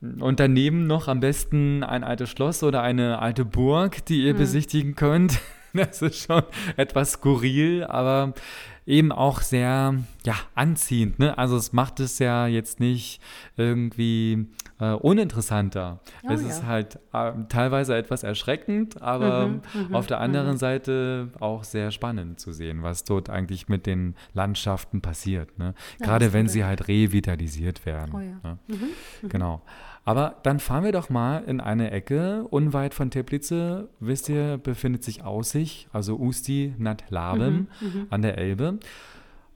[0.00, 4.94] Und daneben noch am besten ein altes Schloss oder eine alte Burg, die ihr besichtigen
[4.94, 5.40] könnt.
[5.76, 6.42] Das ist schon
[6.76, 8.32] etwas skurril, aber
[8.86, 9.94] eben auch sehr
[10.24, 11.18] ja, anziehend.
[11.18, 11.36] Ne?
[11.38, 13.20] Also es macht es ja jetzt nicht
[13.56, 14.46] irgendwie
[14.78, 16.00] äh, uninteressanter.
[16.22, 16.48] Oh es ja.
[16.48, 22.40] ist halt äh, teilweise etwas erschreckend, aber Mhm, auf der anderen Seite auch sehr spannend
[22.40, 25.58] zu sehen, was dort eigentlich mit den Landschaften passiert.
[25.58, 25.74] Ne?
[26.00, 28.12] Gerade wenn sie halt revitalisiert werden.
[28.14, 28.40] Oh ja.
[28.42, 28.58] Ne?
[29.28, 29.62] Genau.
[30.04, 35.02] Aber dann fahren wir doch mal in eine Ecke, unweit von Teplice, wisst ihr, befindet
[35.02, 37.68] sich Aussich, also Usti nad Labem
[38.10, 38.73] an der Elbe.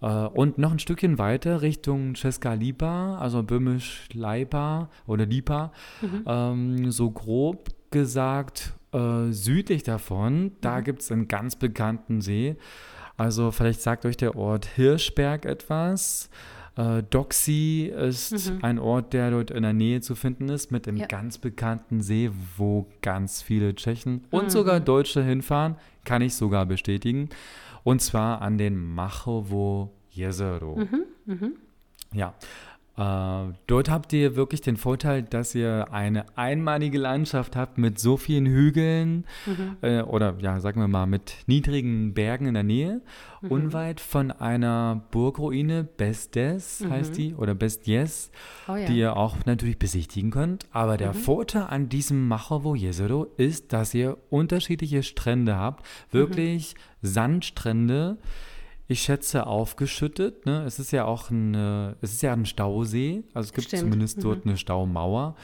[0.00, 5.72] Äh, Und noch ein Stückchen weiter Richtung Česká Lipa, also böhmisch Leipa oder Lipa,
[6.26, 12.56] ähm, so grob gesagt äh, südlich davon, da gibt es einen ganz bekannten See.
[13.16, 16.30] Also vielleicht sagt euch der Ort Hirschberg etwas.
[16.76, 20.98] Äh, Doxy ist ein Ort, der dort in der Nähe zu finden ist, mit einem
[20.98, 21.06] Ja.
[21.06, 27.28] ganz bekannten See, wo ganz viele Tschechen und sogar Deutsche hinfahren, kann ich sogar bestätigen.
[27.88, 30.78] Und zwar an den Machovo Jezero.
[32.12, 32.34] Ja.
[32.98, 38.16] Äh, dort habt ihr wirklich den Vorteil, dass ihr eine einmalige Landschaft habt mit so
[38.16, 39.24] vielen Hügeln
[39.82, 43.00] äh, oder ja, sagen wir mal mit niedrigen Bergen in der Nähe,
[43.48, 48.32] unweit von einer Burgruine, Bestes heißt die oder Bestjes,
[48.66, 48.86] Oh ja.
[48.86, 50.66] die ihr auch natürlich besichtigen könnt.
[50.72, 58.18] Aber der Vorteil an diesem Machovo Jezero ist, dass ihr unterschiedliche Strände habt, wirklich Sandstrände.
[58.88, 60.46] Ich schätze aufgeschüttet.
[60.46, 60.64] Ne?
[60.64, 63.22] Es ist ja auch ein, äh, es ist ja ein Stausee.
[63.34, 63.82] Also es gibt Stimmt.
[63.82, 65.36] zumindest dort eine Staumauer.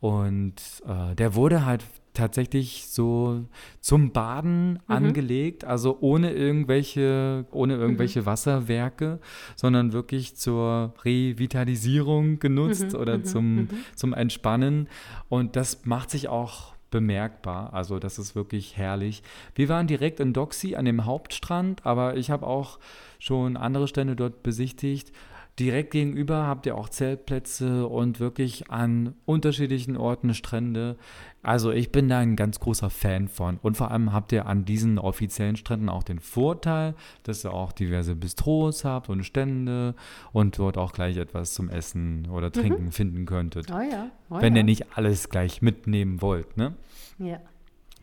[0.00, 0.54] Und
[0.86, 3.44] äh, der wurde halt tatsächlich so
[3.80, 9.18] zum Baden angelegt, also ohne irgendwelche, ohne irgendwelche Wasserwerke,
[9.56, 14.88] sondern wirklich zur Revitalisierung genutzt oder zum, zum Entspannen.
[15.28, 17.74] Und das macht sich auch bemerkbar.
[17.74, 19.24] Also das ist wirklich herrlich.
[19.56, 22.78] Wir waren direkt in Doxy an dem Hauptstrand, aber ich habe auch
[23.18, 25.10] schon andere Strände dort besichtigt.
[25.58, 30.96] Direkt gegenüber habt ihr auch Zeltplätze und wirklich an unterschiedlichen Orten Strände.
[31.44, 33.58] Also ich bin da ein ganz großer Fan von.
[33.62, 37.70] Und vor allem habt ihr an diesen offiziellen Stränden auch den Vorteil, dass ihr auch
[37.70, 39.94] diverse Bistros habt und Stände
[40.32, 43.70] und dort auch gleich etwas zum Essen oder Trinken finden könntet.
[43.70, 44.10] Oh ja.
[44.30, 44.60] Oh wenn ja.
[44.60, 46.74] ihr nicht alles gleich mitnehmen wollt, ne?
[47.18, 47.38] Ja.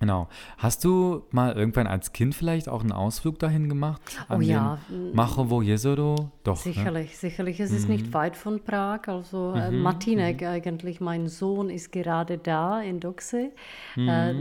[0.01, 0.27] Genau.
[0.57, 4.01] Hast du mal irgendwann als Kind vielleicht auch einen Ausflug dahin gemacht?
[4.29, 6.31] Oh An ja, den Machovo Jezero?
[6.43, 6.65] Doch.
[6.65, 6.73] Ne?
[6.73, 7.59] Sicherlich, sicherlich.
[7.59, 9.01] Es ist nicht weit von Prag.
[9.07, 13.51] Also äh, Martinek eigentlich, mein Sohn ist gerade da in Doxe.
[13.95, 14.33] Äh,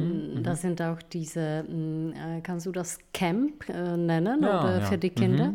[0.42, 4.86] da sind auch diese, mh, äh, kannst du das Camp äh, nennen Ja, oder ja.
[4.86, 5.54] für die Kinder?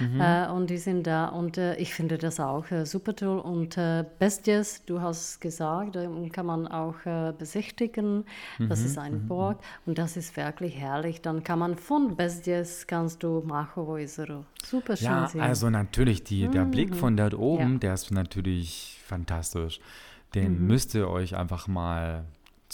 [0.00, 3.38] Äh, und die sind da und äh, ich finde das auch super toll.
[3.38, 3.78] Und
[4.18, 6.96] Bestjes, du hast gesagt, äh, kann man auch
[7.38, 8.24] besichtigen.
[8.58, 11.20] Das ist ein Burg und das ist wirklich herrlich.
[11.22, 13.42] Dann kann man von Bestjes kannst du
[13.98, 15.40] Jezero super schön Ja, sehen.
[15.40, 17.78] also natürlich, die, der Blick von dort oben, Ja.
[17.78, 19.80] der ist natürlich fantastisch.
[20.34, 22.24] Den müsst ihr euch einfach mal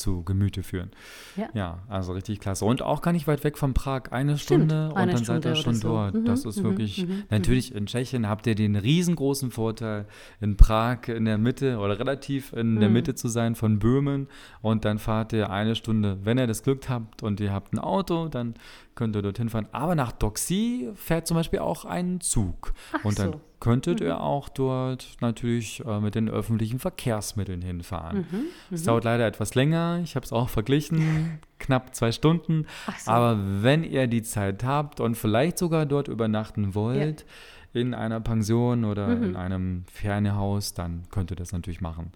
[0.00, 0.90] zu Gemüte führen.
[1.36, 1.48] Ja.
[1.54, 2.64] Ja, also richtig klasse.
[2.64, 5.44] Und auch gar nicht weit weg von Prag, eine Stimmt, Stunde und eine dann seid
[5.44, 5.88] ihr Stunde schon so.
[5.88, 6.14] dort.
[6.14, 10.06] Mhm, das ist mhm, wirklich, mhm, natürlich in Tschechien habt ihr den riesengroßen Vorteil,
[10.40, 12.80] in Prag in der Mitte oder relativ in Mhm.
[12.80, 14.26] der Mitte zu sein von Böhmen
[14.62, 17.78] und dann fahrt ihr eine Stunde, wenn ihr das Glück habt und ihr habt ein
[17.78, 18.54] Auto, dann
[18.94, 19.68] könnt ihr dorthin fahren.
[19.72, 22.72] Aber nach Doxy fährt zum Beispiel auch ein Zug.
[22.92, 23.40] Ach und dann so.
[23.60, 28.24] Könntet ihr auch dort natürlich äh, mit den öffentlichen Verkehrsmitteln hinfahren.
[28.70, 30.00] Es dauert leider etwas länger.
[30.02, 31.38] Ich habe es auch verglichen.
[31.58, 32.66] Knapp zwei Stunden.
[32.98, 33.10] So.
[33.10, 37.26] Aber wenn ihr die Zeit habt und vielleicht sogar dort übernachten wollt,
[37.72, 39.22] in einer Pension oder Mhm.
[39.22, 42.10] in einem Ferienhaus, dann könnt ihr das natürlich machen.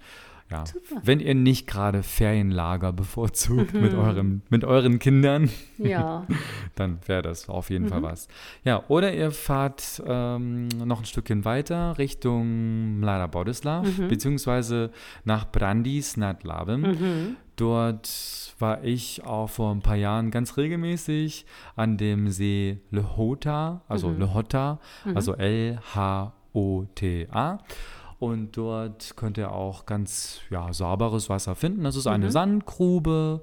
[0.55, 0.65] Ja.
[0.67, 1.01] Super.
[1.03, 3.99] Wenn ihr nicht gerade Ferienlager bevorzugt mit, Mhm.
[3.99, 6.27] eurem, mit euren Kindern, Ja,
[6.77, 7.89] dann wäre das auf jeden Mhm.
[7.89, 8.29] Fall was.
[8.63, 14.09] Ja, oder ihr fahrt ähm, noch ein Stückchen weiter Richtung Mlada Boleslav, Mhm.
[14.09, 14.91] beziehungsweise
[15.25, 17.37] nach Brandis nad Labem.
[17.57, 24.09] Dort war ich auch vor ein paar Jahren ganz regelmäßig an dem See Lehota, also
[24.09, 24.21] Mhm.
[24.21, 24.79] Lehota,
[25.15, 25.35] also
[26.55, 27.59] L-H-O-T-A.
[28.25, 31.85] Und dort könnt ihr auch ganz ja, sauberes Wasser finden.
[31.85, 33.43] Das ist eine Sandgrube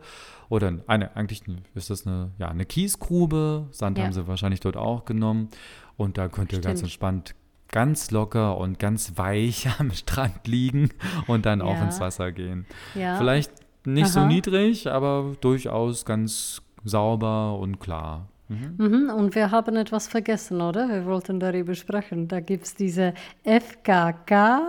[0.49, 1.43] oder eine, eigentlich
[1.75, 3.67] ist das eine, ja, eine Kiesgrube.
[3.71, 4.05] Sand Ja.
[4.05, 5.49] haben sie wahrscheinlich dort auch genommen.
[5.97, 6.89] Und da könnt ihr ganz Stimmt.
[6.91, 7.35] entspannt,
[7.69, 10.89] ganz locker und ganz weich am Strand liegen
[11.27, 11.83] und dann auch Ja.
[11.85, 12.65] ins Wasser gehen.
[12.95, 13.17] ja.
[13.17, 13.51] Vielleicht
[13.85, 14.27] nicht so Aha.
[14.27, 18.27] niedrig, aber durchaus ganz sauber und klar.
[18.51, 18.85] Mhm.
[18.85, 20.89] Mhm, und wir haben etwas vergessen, oder?
[20.89, 22.27] Wir wollten darüber sprechen.
[22.27, 23.13] Da gibt es diese
[23.45, 24.61] FKK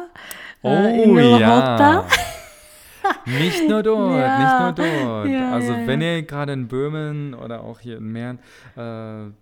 [0.62, 1.38] äh, in Oh Lhota.
[1.40, 2.06] ja.
[3.26, 5.28] Nicht nur dort, Ja, nicht nur dort.
[5.28, 8.38] ja, also ja, wenn ihr gerade in Böhmen oder auch hier in Mähren,
[8.76, 8.80] äh,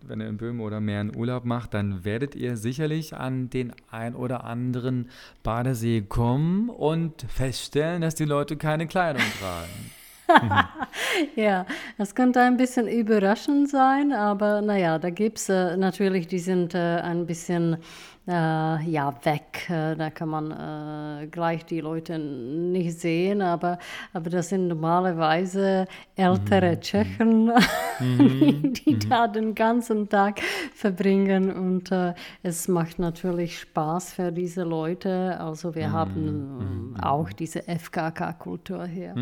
[0.09, 4.15] wenn ihr in Böhmen oder Mähren Urlaub macht, dann werdet ihr sicherlich an den ein
[4.15, 5.11] oder anderen
[5.43, 9.91] Badesee kommen und feststellen, dass die Leute keine Kleidung tragen.
[11.37, 11.67] Ja,
[11.99, 16.75] das könnte ein bisschen überraschend sein, aber naja, da gibt es äh, natürlich, die sind
[16.75, 17.79] äh, ein bisschen
[18.27, 19.69] äh, ja, weg.
[19.69, 20.51] Äh, da kann man
[21.23, 23.79] äh, gleich die Leute nicht sehen, aber,
[24.13, 27.51] aber das sind normalerweise ältere Tschechen,
[28.01, 30.41] die da den ganzen Tag
[30.75, 35.39] verbringen und äh, es macht natürlich Spaß für diese Leute.
[35.41, 39.15] Also wir haben äh, auch diese FKK-Kultur hier.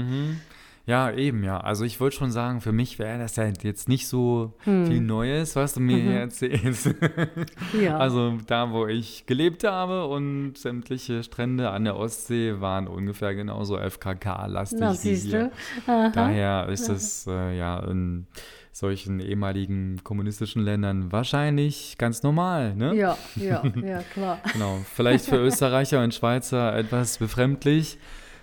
[0.88, 1.60] Ja, eben, ja.
[1.60, 4.86] Also ich wollte schon sagen, für mich wäre das ja jetzt nicht so Hm.
[4.86, 6.94] viel Neues, was du mir hier erzählst.
[7.78, 7.98] Ja.
[7.98, 13.76] Also da, wo ich gelebt habe und sämtliche Strände an der Ostsee waren ungefähr genauso
[13.78, 15.50] FKK-lastig Na, wie siehst hier.
[15.86, 18.26] Daher ist es äh, ja in
[18.72, 22.94] solchen ehemaligen kommunistischen Ländern wahrscheinlich ganz normal, ne?
[22.94, 24.40] Ja, ja, ja, klar.
[24.54, 24.78] Genau.
[24.94, 27.98] Vielleicht für Österreicher und Schweizer etwas befremdlich.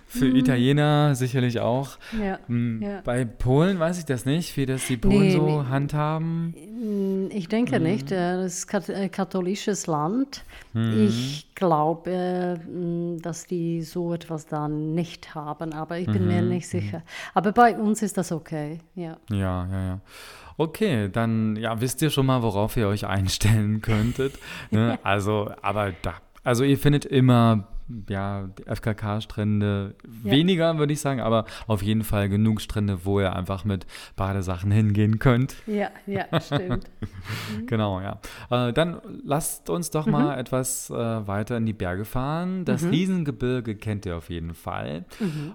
[0.08, 0.36] Für Mhm.
[0.36, 1.98] Italiener sicherlich auch.
[2.22, 3.00] Ja, Hm, ja.
[3.04, 5.68] Bei Polen weiß ich das nicht, wie das die Polen Nee, so nee.
[5.68, 6.54] handhaben.
[6.80, 8.12] Mm, Ich denke nicht.
[8.12, 10.44] äh, Das ist kat äh, katholisches Land.
[10.74, 11.06] Mhm.
[11.08, 16.42] Ich glaube, äh, dass die so etwas da nicht haben, aber ich bin Mhm, mir
[16.42, 17.02] nicht sicher.
[17.34, 18.78] Aber bei uns ist das okay.
[18.94, 19.16] Ja.
[19.30, 20.00] Ja, ja, ja.
[20.56, 24.34] Okay, dann ja, wisst ihr schon mal, worauf ihr euch einstellen könntet.
[24.70, 24.98] Ne?
[25.02, 26.14] Also, aber da,
[26.44, 27.66] also ihr findet immer
[28.08, 29.94] ja, FKK-Strände
[30.24, 30.30] Ja.
[30.30, 34.70] weniger, würde ich sagen, aber auf jeden Fall genug Strände, wo ihr einfach mit Badesachen
[34.70, 35.54] hingehen könnt.
[35.66, 36.90] Ja, ja, stimmt.
[37.66, 38.20] Genau, ja.
[38.50, 42.64] Äh, dann lasst uns doch mal etwas äh, weiter in die Berge fahren.
[42.64, 45.04] Das Riesengebirge kennt ihr auf jeden Fall.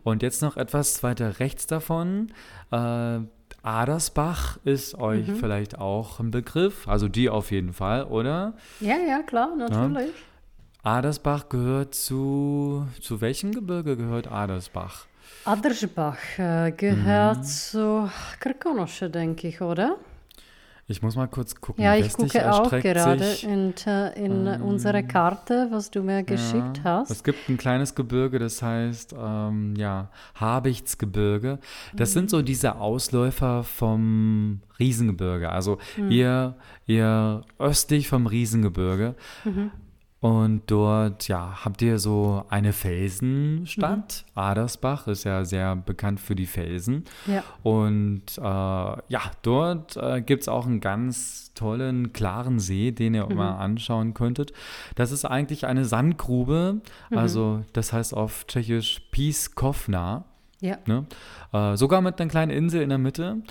[0.03, 2.31] Und jetzt noch etwas weiter rechts davon.
[2.71, 3.19] Äh,
[3.63, 6.87] Adersbach ist euch vielleicht auch ein Begriff.
[6.87, 8.53] Also die auf jeden Fall, oder?
[8.79, 10.11] Ja, ja, klar, natürlich.
[10.83, 12.87] Adersbach gehört zu.
[13.01, 15.05] Zu welchem Gebirge gehört Adersbach?
[15.45, 17.43] Addersbach äh, gehört Mhm.
[17.43, 19.97] zu Krkonosche, denke ich, oder?
[20.87, 21.81] Ich muss mal kurz gucken.
[21.83, 23.73] Ja, ich Westlich gucke auch gerade sich- in,
[24.15, 27.11] in unsere Karte, was du mir geschickt Ja, hast.
[27.11, 31.59] Es gibt ein kleines Gebirge, das heißt, ähm, ja, Habichtsgebirge.
[31.93, 32.29] Das sind Mhm.
[32.29, 35.49] so diese Ausläufer vom Riesengebirge.
[35.49, 36.11] Also Mhm.
[36.11, 36.55] eher,
[36.87, 39.15] eher östlich vom Riesengebirge.
[39.45, 39.71] Mhm.
[40.21, 44.23] Und dort, ja, habt ihr so eine Felsenstadt.
[44.27, 44.39] Mhm.
[44.39, 47.05] Adersbach ist ja sehr bekannt für die Felsen.
[47.25, 47.43] Ja.
[47.63, 53.25] Und äh, ja, dort äh, gibt es auch einen ganz tollen, klaren See, den ihr
[53.33, 54.53] mal anschauen könntet.
[54.93, 56.81] Das ist eigentlich eine Sandgrube.
[57.09, 60.25] Also, das heißt auf Tschechisch Piskowna.
[60.61, 60.77] Ja.
[60.85, 61.05] Ne?
[61.51, 63.41] Äh, sogar mit einer kleinen Insel in der Mitte.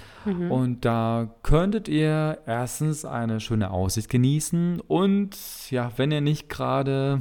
[0.49, 5.37] Und da könntet ihr erstens eine schöne Aussicht genießen und
[5.71, 7.21] ja, wenn ihr nicht gerade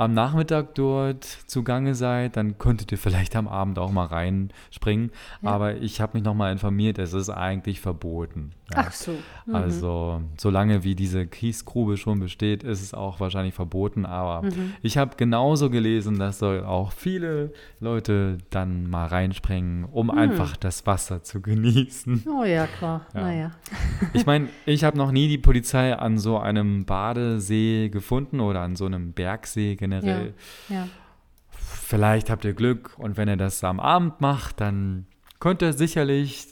[0.00, 5.12] am Nachmittag dort zugange seid, dann könntet ihr vielleicht am Abend auch mal reinspringen.
[5.42, 8.52] Aber ich habe mich nochmal informiert, es ist eigentlich verboten.
[8.72, 8.84] Ja.
[8.86, 9.12] Ach so.
[9.52, 14.06] Also solange wie diese Kiesgrube schon besteht, ist es auch wahrscheinlich verboten.
[14.06, 14.48] Aber
[14.82, 20.86] ich habe genauso gelesen, dass soll auch viele Leute dann mal reinspringen, um einfach das
[20.86, 22.24] Wasser zu genießen.
[22.26, 23.06] Oh ja, klar.
[23.14, 23.20] Ja.
[23.20, 23.50] Naja.
[24.12, 28.74] Ich meine, ich habe noch nie die Polizei an so einem Badesee gefunden oder an
[28.74, 30.34] so einem Bergsee generell.
[30.68, 30.88] Ja.
[31.50, 35.06] Vielleicht habt ihr Glück und wenn ihr das am Abend macht, dann
[35.40, 36.46] könnt ihr sicherlich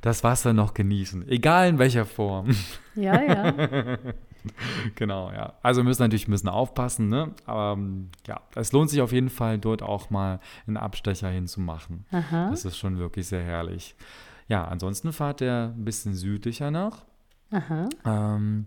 [0.00, 2.56] das Wasser noch genießen, egal in welcher Form.
[2.94, 3.98] Ja, ja.
[4.94, 5.54] genau, ja.
[5.62, 7.34] Also müssen natürlich ein bisschen aufpassen, ne?
[7.44, 12.06] Aber ähm, ja, es lohnt sich auf jeden Fall, dort auch mal einen Abstecher hinzumachen.
[12.10, 12.50] Aha.
[12.50, 13.94] Das ist schon wirklich sehr herrlich.
[14.48, 17.04] Ja, ansonsten fahrt ihr ein bisschen südlicher noch.
[17.50, 17.88] Aha.
[18.04, 18.66] Ähm,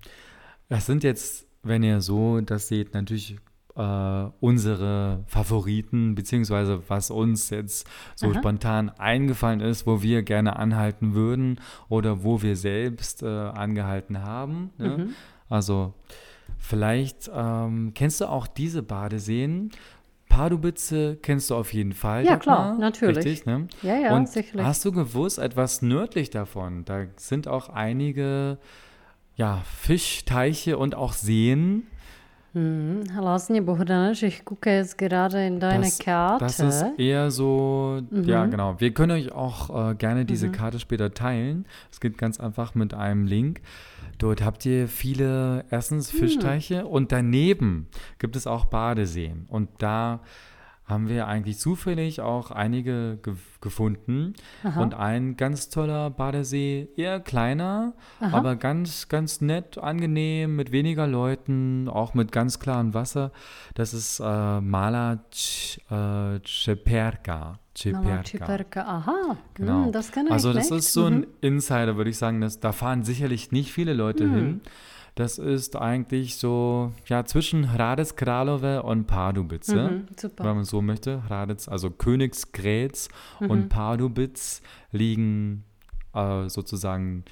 [0.70, 3.38] das sind jetzt, wenn ihr so das seht, natürlich
[3.76, 8.36] äh, unsere Favoriten, beziehungsweise was uns jetzt so Aha.
[8.40, 11.60] spontan eingefallen ist, wo wir gerne anhalten würden
[11.90, 14.72] oder wo wir selbst äh, angehalten haben.
[14.78, 14.98] Ne?
[14.98, 15.10] Mhm.
[15.50, 15.94] Also
[16.58, 19.72] vielleicht ähm, kennst du auch diese Badeseen.
[20.30, 22.26] Pardubice kennst du auf jeden Fall.
[22.26, 23.18] Ja, klar, natürlich.
[23.18, 23.68] Richtig, ne?
[23.84, 24.66] Ja, ja, Und sicherlich.
[24.66, 28.58] hast du gewusst, etwas nördlich davon, da sind auch einige
[29.36, 31.88] ja, Fischteiche und auch Seen.
[32.54, 36.46] Hm, Hlasně Bohdaneš, ich gucke jetzt gerade in deine Das, Karte.
[36.46, 38.24] das ist eher so, Mhm.
[38.26, 38.76] ja genau.
[38.80, 41.66] Wir können euch auch äh, gerne diese Karte später teilen.
[41.92, 43.62] Es geht ganz einfach mit einem Link.
[44.20, 46.18] Dort habt ihr viele, erstens Mhm.
[46.18, 47.88] Fischteiche und daneben
[48.20, 49.48] gibt es auch Badeseen.
[49.50, 50.20] Und da
[50.86, 54.34] haben wir eigentlich zufällig auch einige ge gefunden.
[54.66, 54.82] Aha.
[54.82, 58.38] Und ein ganz toller Badesee, eher kleiner, Aha.
[58.38, 63.32] aber ganz, ganz nett, angenehm, mit weniger Leuten, auch mit ganz klarem Wasser.
[63.76, 67.60] Das ist äh, Mala Ch- äh, Cheperka.
[67.86, 68.24] Mama Cheperka.
[68.24, 68.82] Ciperka.
[68.82, 69.86] Aha, Genau.
[69.86, 71.28] hm, das kann ich also das ist so ein Mhm.
[71.42, 72.42] Insider, würde ich sagen.
[72.42, 74.36] Das, da fahren sicherlich nicht viele Leute Hm.
[74.36, 74.62] hin.
[75.16, 81.24] Das ist eigentlich so, ja, zwischen Hradec Králové und Pardubice Mhm, wenn man so möchte.
[81.30, 83.50] Hradec, also Königsgrätz Mhm.
[83.50, 85.64] und Pardubice liegen
[86.16, 87.26] äh, sozusagen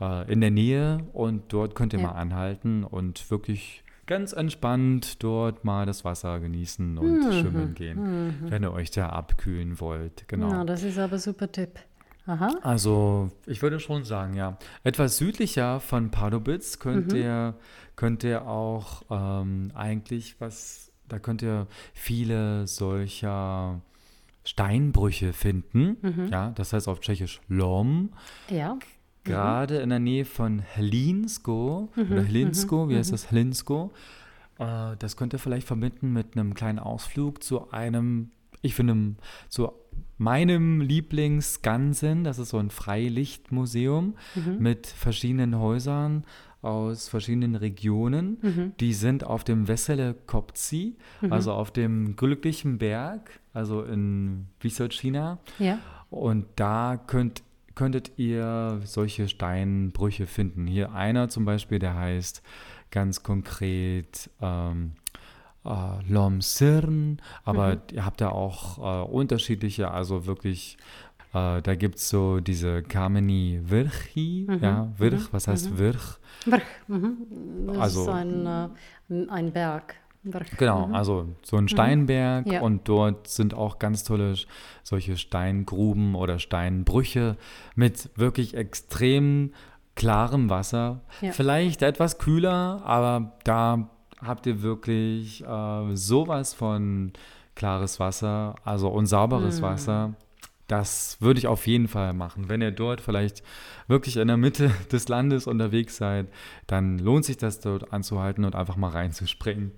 [0.00, 2.08] äh, in der Nähe und dort könnt ihr Ja.
[2.08, 7.32] mal anhalten und wirklich ganz entspannt dort mal das Wasser genießen und Mhm.
[7.32, 10.26] schwimmen gehen, wenn ihr euch da abkühlen wollt.
[10.28, 10.50] Genau.
[10.50, 11.78] Ja, das ist aber super Tipp.
[12.26, 12.58] Aha.
[12.62, 14.56] Also, ich würde schon sagen, ja.
[14.82, 17.18] Etwas südlicher von Pardubice könnt Mhm.
[17.18, 17.54] ihr,
[17.96, 23.80] könnt ihr auch ähm, eigentlich was, da könnt ihr viele solcher
[24.44, 25.96] Steinbrüche finden.
[26.02, 26.28] Mhm.
[26.30, 28.10] Ja, das heißt auf Tschechisch Lom.
[28.48, 28.78] Ja.
[29.24, 33.30] Gerade in der Nähe von Hlinsko Mhm, oder Hlinsko, wie heißt das?
[33.30, 33.90] Hlinsko.
[34.58, 39.14] Äh, das könnt ihr vielleicht verbinden mit einem kleinen Ausflug zu einem, ich finde,
[39.48, 39.72] zu
[40.18, 42.24] meinem Lieblingsskansen.
[42.24, 44.56] Das ist so ein Freilichtmuseum Mhm.
[44.58, 46.24] mit verschiedenen Häusern
[46.62, 48.38] aus verschiedenen Regionen.
[48.40, 48.72] Mhm.
[48.80, 50.96] Die sind auf dem Wessele Kopzi,
[51.28, 55.38] also auf dem glücklichen Berg, also in Wysochina.
[55.58, 55.78] Ja.
[56.08, 57.42] Und da könnt,
[57.74, 60.66] könntet ihr solche Steinbrüche finden.
[60.66, 62.42] Hier einer zum Beispiel, der heißt
[62.90, 64.92] ganz konkret ähm,
[65.64, 70.76] äh, Lom Sirn, aber ihr habt da auch äh, unterschiedliche, also wirklich,
[71.32, 76.18] äh, da gibt es so diese Kameni Virchi, ja, Virch, was heißt Virch?
[76.40, 76.62] Vrch.
[76.88, 77.16] Mhm.
[77.68, 78.68] Das Also- ist ein, äh,
[79.30, 79.94] ein Berg.
[80.30, 80.56] Vrch.
[80.56, 82.62] Genau, also so ein Steinberg Ja.
[82.62, 84.34] und dort sind auch ganz tolle
[84.82, 87.36] solche Steingruben oder Steinbrüche
[87.74, 89.52] mit wirklich extrem
[89.96, 91.02] klarem Wasser.
[91.20, 91.32] Ja.
[91.32, 93.90] Vielleicht etwas kühler, aber da
[94.26, 97.12] habt ihr wirklich äh, sowas von
[97.54, 100.14] klares Wasser, also und sauberes Wasser.
[100.66, 102.48] das würde ich auf jeden Fall machen.
[102.48, 103.42] Wenn ihr dort vielleicht
[103.86, 106.26] wirklich in der Mitte des Landes unterwegs seid,
[106.66, 109.72] dann lohnt sich das dort anzuhalten und einfach mal reinzuspringen.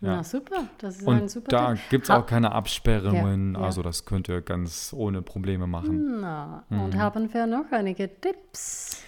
[0.00, 0.16] Ja.
[0.16, 3.66] Na super, das ist und ein super da gibt es auch keine Absperrungen, Ja, ja.
[3.66, 6.20] also das könnt ihr ganz ohne Probleme machen.
[6.20, 6.80] Na, Mhm.
[6.80, 9.00] und haben wir noch einige Tipps?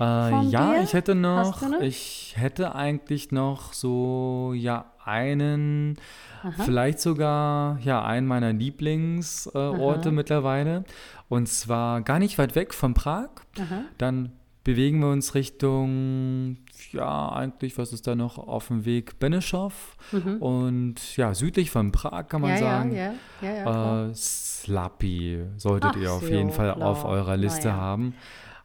[0.00, 0.82] Äh, ja, dir?
[0.82, 5.96] ich hätte noch, ich hätte eigentlich noch so, ja, einen,
[6.42, 6.62] Aha.
[6.64, 10.84] vielleicht sogar, ja, einen meiner Lieblingsorte äh, mittlerweile.
[11.28, 13.28] Und zwar gar nicht weit weg von Prag.
[13.58, 13.82] Aha.
[13.98, 14.32] Dann
[14.64, 16.58] bewegen wir uns Richtung,
[16.92, 19.18] ja, eigentlich, was ist da noch auf dem Weg?
[19.18, 19.96] Benešov.
[20.40, 22.56] Und ja, südlich von Prag kann man Mhm.
[22.56, 22.94] ja, sagen.
[22.94, 24.06] ja, ja, ja.
[24.08, 27.12] Äh, Slappy solltet Ach ihr auf so, jeden Fall auf klar.
[27.12, 27.76] eurer Liste Na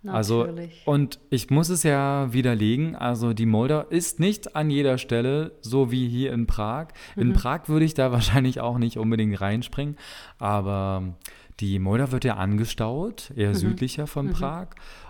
[0.07, 0.47] Also,
[0.85, 5.91] und ich muss es ja widerlegen, also die Moldau ist nicht an jeder Stelle so
[5.91, 6.87] wie hier in Prag.
[7.15, 7.33] In Mhm.
[7.33, 9.95] Prag würde ich da wahrscheinlich auch nicht unbedingt reinspringen,
[10.37, 11.15] aber
[11.59, 13.55] die Moldau wird ja angestaut, eher Mhm.
[13.55, 14.67] südlicher von Prag.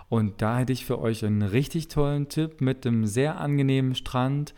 [0.08, 4.54] Und da hätte ich für euch einen richtig tollen Tipp mit einem sehr angenehmen Strand.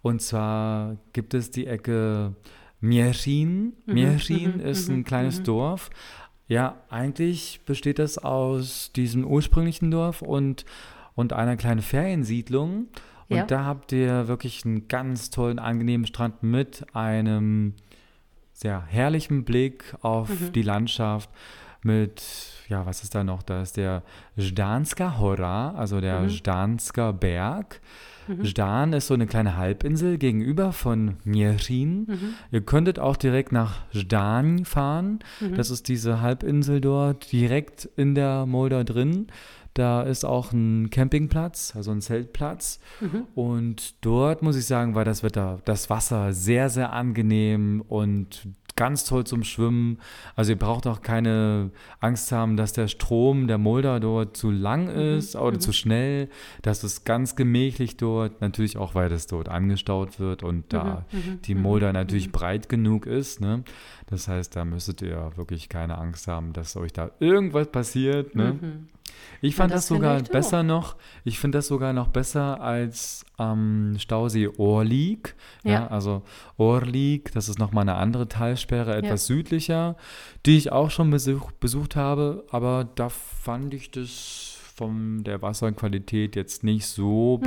[0.00, 2.34] Und zwar gibt es die Ecke
[2.80, 3.74] Mierzin.
[3.86, 5.90] Mhm, Mierzin ist ein kleines Dorf.
[6.48, 10.64] Ja, eigentlich besteht das aus diesem ursprünglichen Dorf und,
[11.14, 12.86] und einer kleinen Feriensiedlung.
[13.28, 13.44] Und Ja.
[13.44, 17.74] da habt ihr wirklich einen ganz tollen, angenehmen Strand mit einem
[18.52, 20.52] sehr herrlichen Blick auf Mhm.
[20.52, 21.28] die Landschaft
[21.86, 22.22] mit,
[22.68, 23.42] ja, was ist da noch?
[23.42, 24.02] Da ist der
[24.36, 26.28] Ždanska Hora, also der Mhm.
[26.28, 27.80] Ždansker Berg.
[28.42, 32.06] Ždan ist so eine kleine Halbinsel gegenüber von Mierzin.
[32.08, 32.34] Mhm.
[32.50, 35.20] Ihr könntet auch direkt nach Ždan fahren.
[35.54, 39.28] Das ist diese Halbinsel dort direkt in der Moldau drin.
[39.74, 42.80] Da ist auch ein Campingplatz, also ein Zeltplatz.
[43.00, 43.28] Mhm.
[43.36, 49.04] Und dort muss ich sagen, war das Wetter, das Wasser sehr, sehr angenehm und ganz
[49.04, 49.98] toll zum Schwimmen.
[50.34, 51.70] Also ihr braucht auch keine
[52.00, 56.28] Angst haben, dass der Strom der Moldau dort zu lang ist oder zu schnell.
[56.62, 58.40] Das ist ganz gemächlich dort.
[58.40, 61.04] Natürlich auch, weil das dort angestaut wird und da
[61.44, 63.40] die Moldau natürlich breit genug ist.
[63.40, 63.64] Ne?
[64.06, 68.34] Das heißt, da müsstet ihr wirklich keine Angst haben, dass euch da irgendwas passiert.
[68.34, 68.58] Ne?
[69.40, 70.96] Ich fand das das, finde sogar besser noch.
[71.24, 75.34] Ich finde das sogar noch besser als am Stausee Orlik.
[75.62, 75.72] Ja.
[75.72, 75.86] Ja.
[75.88, 76.22] also
[76.56, 79.96] Orlik, das ist nochmal eine andere Talsperre, etwas südlicher,
[80.46, 86.36] die ich auch schon besuch, besucht habe, aber da fand ich das von der Wasserqualität
[86.36, 87.44] jetzt nicht so Mhm.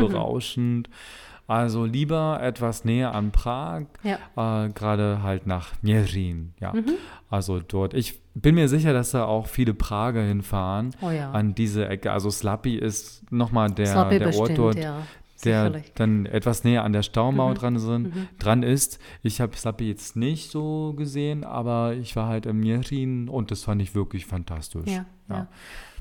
[1.49, 4.65] Also lieber etwas näher an Prag, Ja.
[4.65, 6.53] äh, gerade halt nach Mierzin.
[6.59, 6.91] Ja, Mhm.
[7.29, 7.93] also dort.
[7.93, 11.31] Ich bin mir sicher, dass da auch viele Prager hinfahren Oh ja.
[11.31, 12.11] an diese Ecke.
[12.11, 15.01] Also Slappy ist nochmal der, Slappy der Ort dort, ja.
[15.43, 15.91] der Sicherlich.
[15.95, 17.55] dann etwas näher an der Staumauer Mhm.
[17.55, 18.99] dran, sind, dran ist.
[19.23, 23.63] Ich habe Slappy jetzt nicht so gesehen, aber ich war halt im Mierzin und das
[23.63, 24.87] fand ich wirklich fantastisch.
[24.91, 25.47] Ja, ja.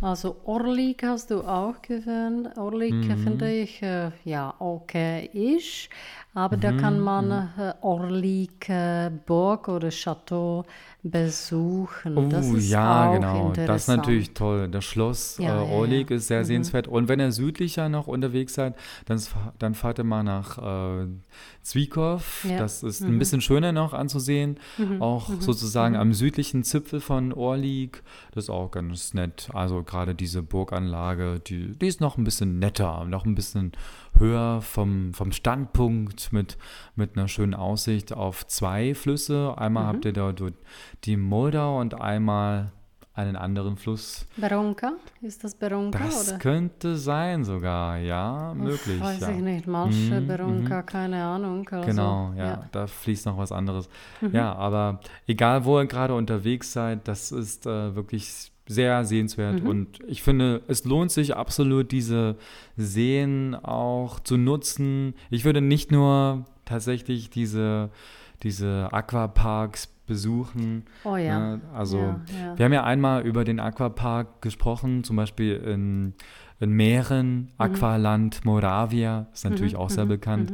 [0.00, 2.56] Also Orlik hast du auch gewählt.
[2.56, 3.18] Orlik Mhm.
[3.18, 5.88] finde ich äh, ja okay ist,
[6.34, 10.64] aber da Mhm, kann man äh, Orlik äh, Burg oder Chateau
[11.02, 12.16] besuchen.
[12.16, 13.48] Oh das ist ja, auch genau.
[13.48, 13.68] interessant.
[13.68, 14.68] Das ist natürlich toll.
[14.68, 16.16] Das Schloss Ja, äh, Orlik ja.
[16.16, 16.86] ist sehr sehenswert.
[16.86, 18.76] Und wenn ihr südlicher noch unterwegs seid,
[19.06, 19.20] dann,
[19.58, 20.58] dann fahrt ihr mal nach
[21.02, 21.06] äh,
[21.62, 22.44] Zwickov.
[22.44, 22.54] Ja.
[22.54, 22.58] Mhm.
[22.58, 24.58] Das ist ein bisschen schöner noch anzusehen.
[25.00, 28.02] Auch sozusagen am südlichen Zipfel von Orlik.
[28.32, 29.17] Das ist auch ganz nett.
[29.52, 33.72] Also gerade diese Burganlage, die, die ist noch ein bisschen netter, noch ein bisschen
[34.18, 36.58] höher vom, vom Standpunkt mit,
[36.96, 39.54] mit einer schönen Aussicht auf zwei Flüsse.
[39.56, 39.88] Einmal Mhm.
[39.88, 40.54] habt ihr da dort
[41.04, 42.72] die Moldau und einmal
[43.14, 44.26] einen anderen Fluss.
[44.36, 44.92] Beronka?
[45.22, 46.38] Ist das Beronka Das oder?
[46.38, 49.00] könnte sein sogar, ja, möglich.
[49.00, 49.30] Weiß ja.
[49.30, 49.66] ich nicht.
[49.66, 51.68] Malsche, Mhm, Beronka, keine Ahnung.
[51.68, 53.88] Also, Genau, ja, da fließt noch was anderes.
[54.32, 59.98] Ja, aber egal, wo ihr gerade unterwegs seid, das ist äh, wirklich sehr sehenswert und
[60.06, 62.36] ich finde, es lohnt sich absolut, diese
[62.76, 65.14] Seen auch zu nutzen.
[65.30, 67.90] Ich würde nicht nur tatsächlich diese,
[68.42, 70.84] diese Aquaparks besuchen.
[71.04, 71.38] Oh ja.
[71.38, 71.60] ne?
[71.74, 72.58] Also, ja, ja.
[72.58, 76.14] wir haben ja einmal über den Aquapark gesprochen, zum Beispiel in,
[76.60, 80.52] in Mähren, Aqualand Moravia, ist natürlich auch sehr bekannt.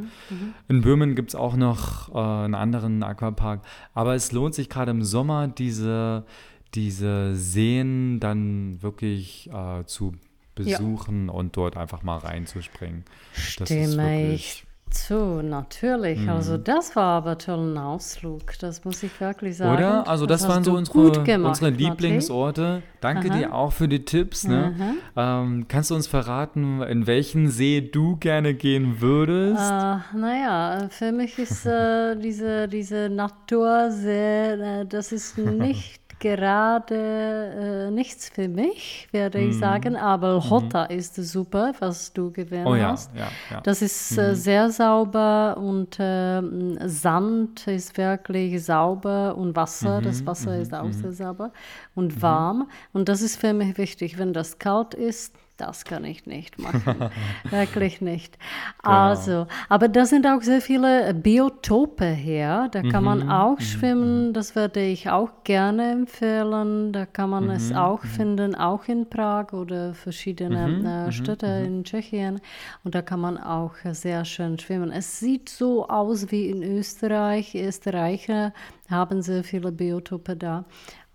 [0.67, 3.61] In Böhmen gibt es auch noch äh, einen anderen Aquapark,
[3.93, 6.25] aber es lohnt sich gerade im Sommer, diese,
[6.73, 10.13] diese Seen dann wirklich äh, zu
[10.55, 13.03] besuchen und dort einfach mal reinzuspringen.
[13.33, 16.19] Das Stimme ich zu, natürlich.
[16.19, 16.29] Mhm.
[16.29, 19.77] Also das war aber toll ein Ausflug, das muss ich wirklich sagen.
[19.77, 20.07] Oder?
[20.07, 21.71] Also das, hast waren so unsere, gemacht, unsere.
[21.71, 22.81] Lieblingsorte.
[23.01, 23.37] Danke Aha.
[23.37, 24.45] dir auch für die Tipps.
[24.47, 24.95] Ne?
[25.15, 29.59] Ähm, kannst du uns verraten, in welchen See du gerne gehen würdest?
[29.59, 37.87] Äh, naja, für mich ist äh, diese, diese Natur sehr, äh, das ist nicht gerade
[37.87, 42.73] äh, nichts für mich, werde ich sagen, aber Hotta ist super, was du gewählt Oh
[42.73, 43.15] ja, hast.
[43.15, 43.61] ja, ja.
[43.61, 50.57] Das ist äh, sehr sauber und ähm, Sand ist wirklich sauber und Wasser, das Wasser
[50.57, 51.51] ist auch sehr sauber
[51.93, 52.69] und warm.
[52.91, 54.17] Und das ist für mich wichtig.
[54.17, 57.09] Wenn das kalt ist, das kann ich nicht machen.
[57.49, 58.37] Wirklich nicht.
[58.83, 62.67] Also, aber da sind auch sehr viele Biotope hier.
[62.71, 64.33] Da kann man auch schwimmen.
[64.33, 66.91] Das würde ich auch gerne empfehlen.
[66.91, 72.41] Da kann man es auch finden, auch in Prag oder verschiedene äh, Städte in Tschechien.
[72.83, 74.91] Und da kann man auch sehr schön schwimmen.
[74.91, 77.55] Es sieht so aus wie in Österreich.
[77.55, 78.53] Österreicher
[78.89, 80.65] haben sehr viele Biotope da.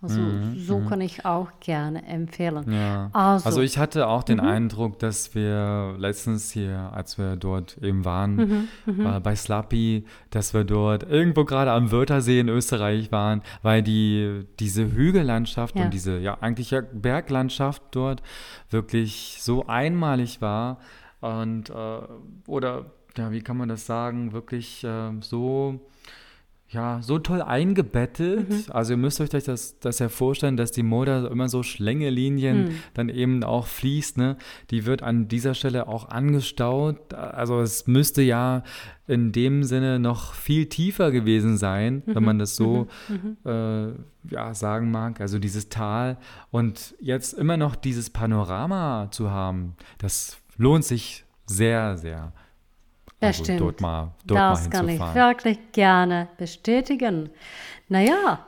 [0.03, 0.19] Also
[0.57, 2.71] so kann ich auch gerne empfehlen.
[2.73, 3.11] Ja.
[3.13, 4.25] Also, Also, ich hatte auch Mhm.
[4.25, 10.05] den Eindruck, dass wir letztens hier, als wir dort eben waren, Mhm, äh, bei Slappy,
[10.31, 15.83] dass wir dort irgendwo gerade am Wörthersee in Österreich waren, weil die diese Hügellandschaft Ja.
[15.85, 18.23] und diese ja eigentlich ja Berglandschaft dort
[18.71, 20.79] wirklich so einmalig war
[21.19, 21.73] und äh,
[22.47, 22.85] oder
[23.17, 25.79] ja, wie kann man das sagen, wirklich äh, so
[26.71, 28.49] ja, so toll eingebettet.
[28.49, 28.63] Mhm.
[28.69, 32.75] Also ihr müsst euch das, das ja vorstellen, dass die Moder immer so Schlängelinien Mhm.
[32.93, 34.17] dann eben auch fließt.
[34.17, 34.37] Ne?
[34.69, 37.13] Die wird an dieser Stelle auch angestaut.
[37.13, 38.63] Also es müsste ja
[39.05, 42.15] in dem Sinne noch viel tiefer gewesen sein, Mhm.
[42.15, 42.87] wenn man das so
[43.45, 43.87] äh,
[44.29, 45.19] ja, sagen mag.
[45.19, 46.17] Also dieses Tal.
[46.51, 52.31] Und jetzt immer noch dieses Panorama zu haben, das lohnt sich sehr, sehr.
[53.21, 53.61] Das stimmt.
[53.61, 57.29] dort mal, dort mal das kann ich wirklich gerne bestätigen.
[57.87, 58.39] Naja,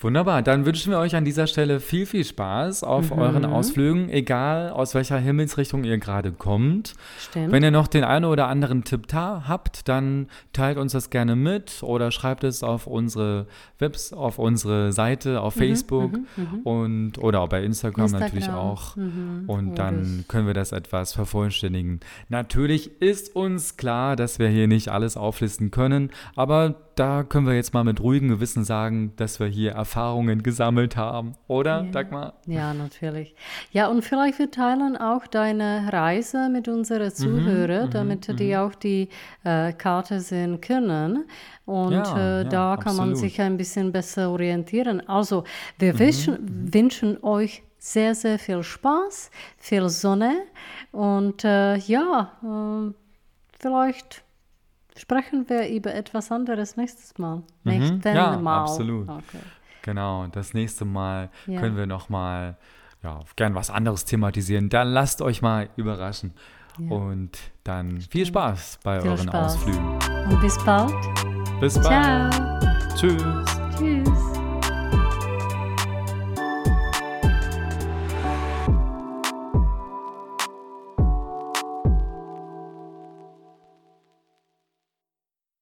[0.00, 3.18] Wunderbar, dann wünschen wir euch an dieser Stelle viel, viel Spaß auf Mhm.
[3.18, 6.94] euren Ausflügen, egal aus welcher Himmelsrichtung ihr gerade kommt.
[7.18, 7.50] stimmt.
[7.50, 11.34] Wenn ihr noch den einen oder anderen Tipp ta- habt, dann teilt uns das gerne
[11.34, 13.46] mit oder schreibt es auf unsere
[13.80, 16.12] Webs, auf unsere Seite, auf Facebook
[16.62, 18.94] und oder auch bei Instagram, natürlich Instagram, auch.
[18.94, 21.98] mhm, Und dann können wir das etwas vervollständigen.
[22.28, 27.54] Natürlich ist uns klar, dass wir hier nicht alles auflisten können, aber da können wir
[27.54, 32.34] jetzt mal mit ruhigem Gewissen sagen, dass wir hier Erfahrungen gesammelt haben, oder, Dagmar?
[32.46, 33.34] Ja, natürlich.
[33.70, 39.08] Ja, und vielleicht wir teilen auch deine Reise mit unseren Zuhörern, damit die auch die
[39.44, 41.24] äh, Karte sehen können.
[41.66, 43.18] Und Ja, äh, ja, da kann man absolut.
[43.18, 45.06] sich ein bisschen besser orientieren.
[45.08, 45.44] Also,
[45.78, 50.42] wir wünschen, wünschen euch sehr, sehr viel Spaß, viel Sonne
[50.90, 52.92] und äh, ja, äh,
[53.58, 54.24] vielleicht
[54.98, 57.42] sprechen wir über etwas anderes nächstes Mal.
[57.64, 58.62] Nächsten Ja, Mal.
[58.62, 59.08] absolut.
[59.08, 59.38] Okay.
[59.82, 61.60] Genau, das nächste Mal Ja.
[61.60, 62.56] können wir nochmal
[63.02, 64.68] ja, gern was anderes thematisieren.
[64.68, 66.32] Dann lasst euch mal überraschen.
[66.88, 67.30] Und
[67.64, 69.56] dann viel Spaß bei Viel euren Spaß.
[69.56, 69.98] Ausflügen.
[70.30, 70.92] Und bis bald.
[71.60, 72.32] Bis bald.
[72.34, 72.96] Ciao.
[72.96, 73.67] Tschüss.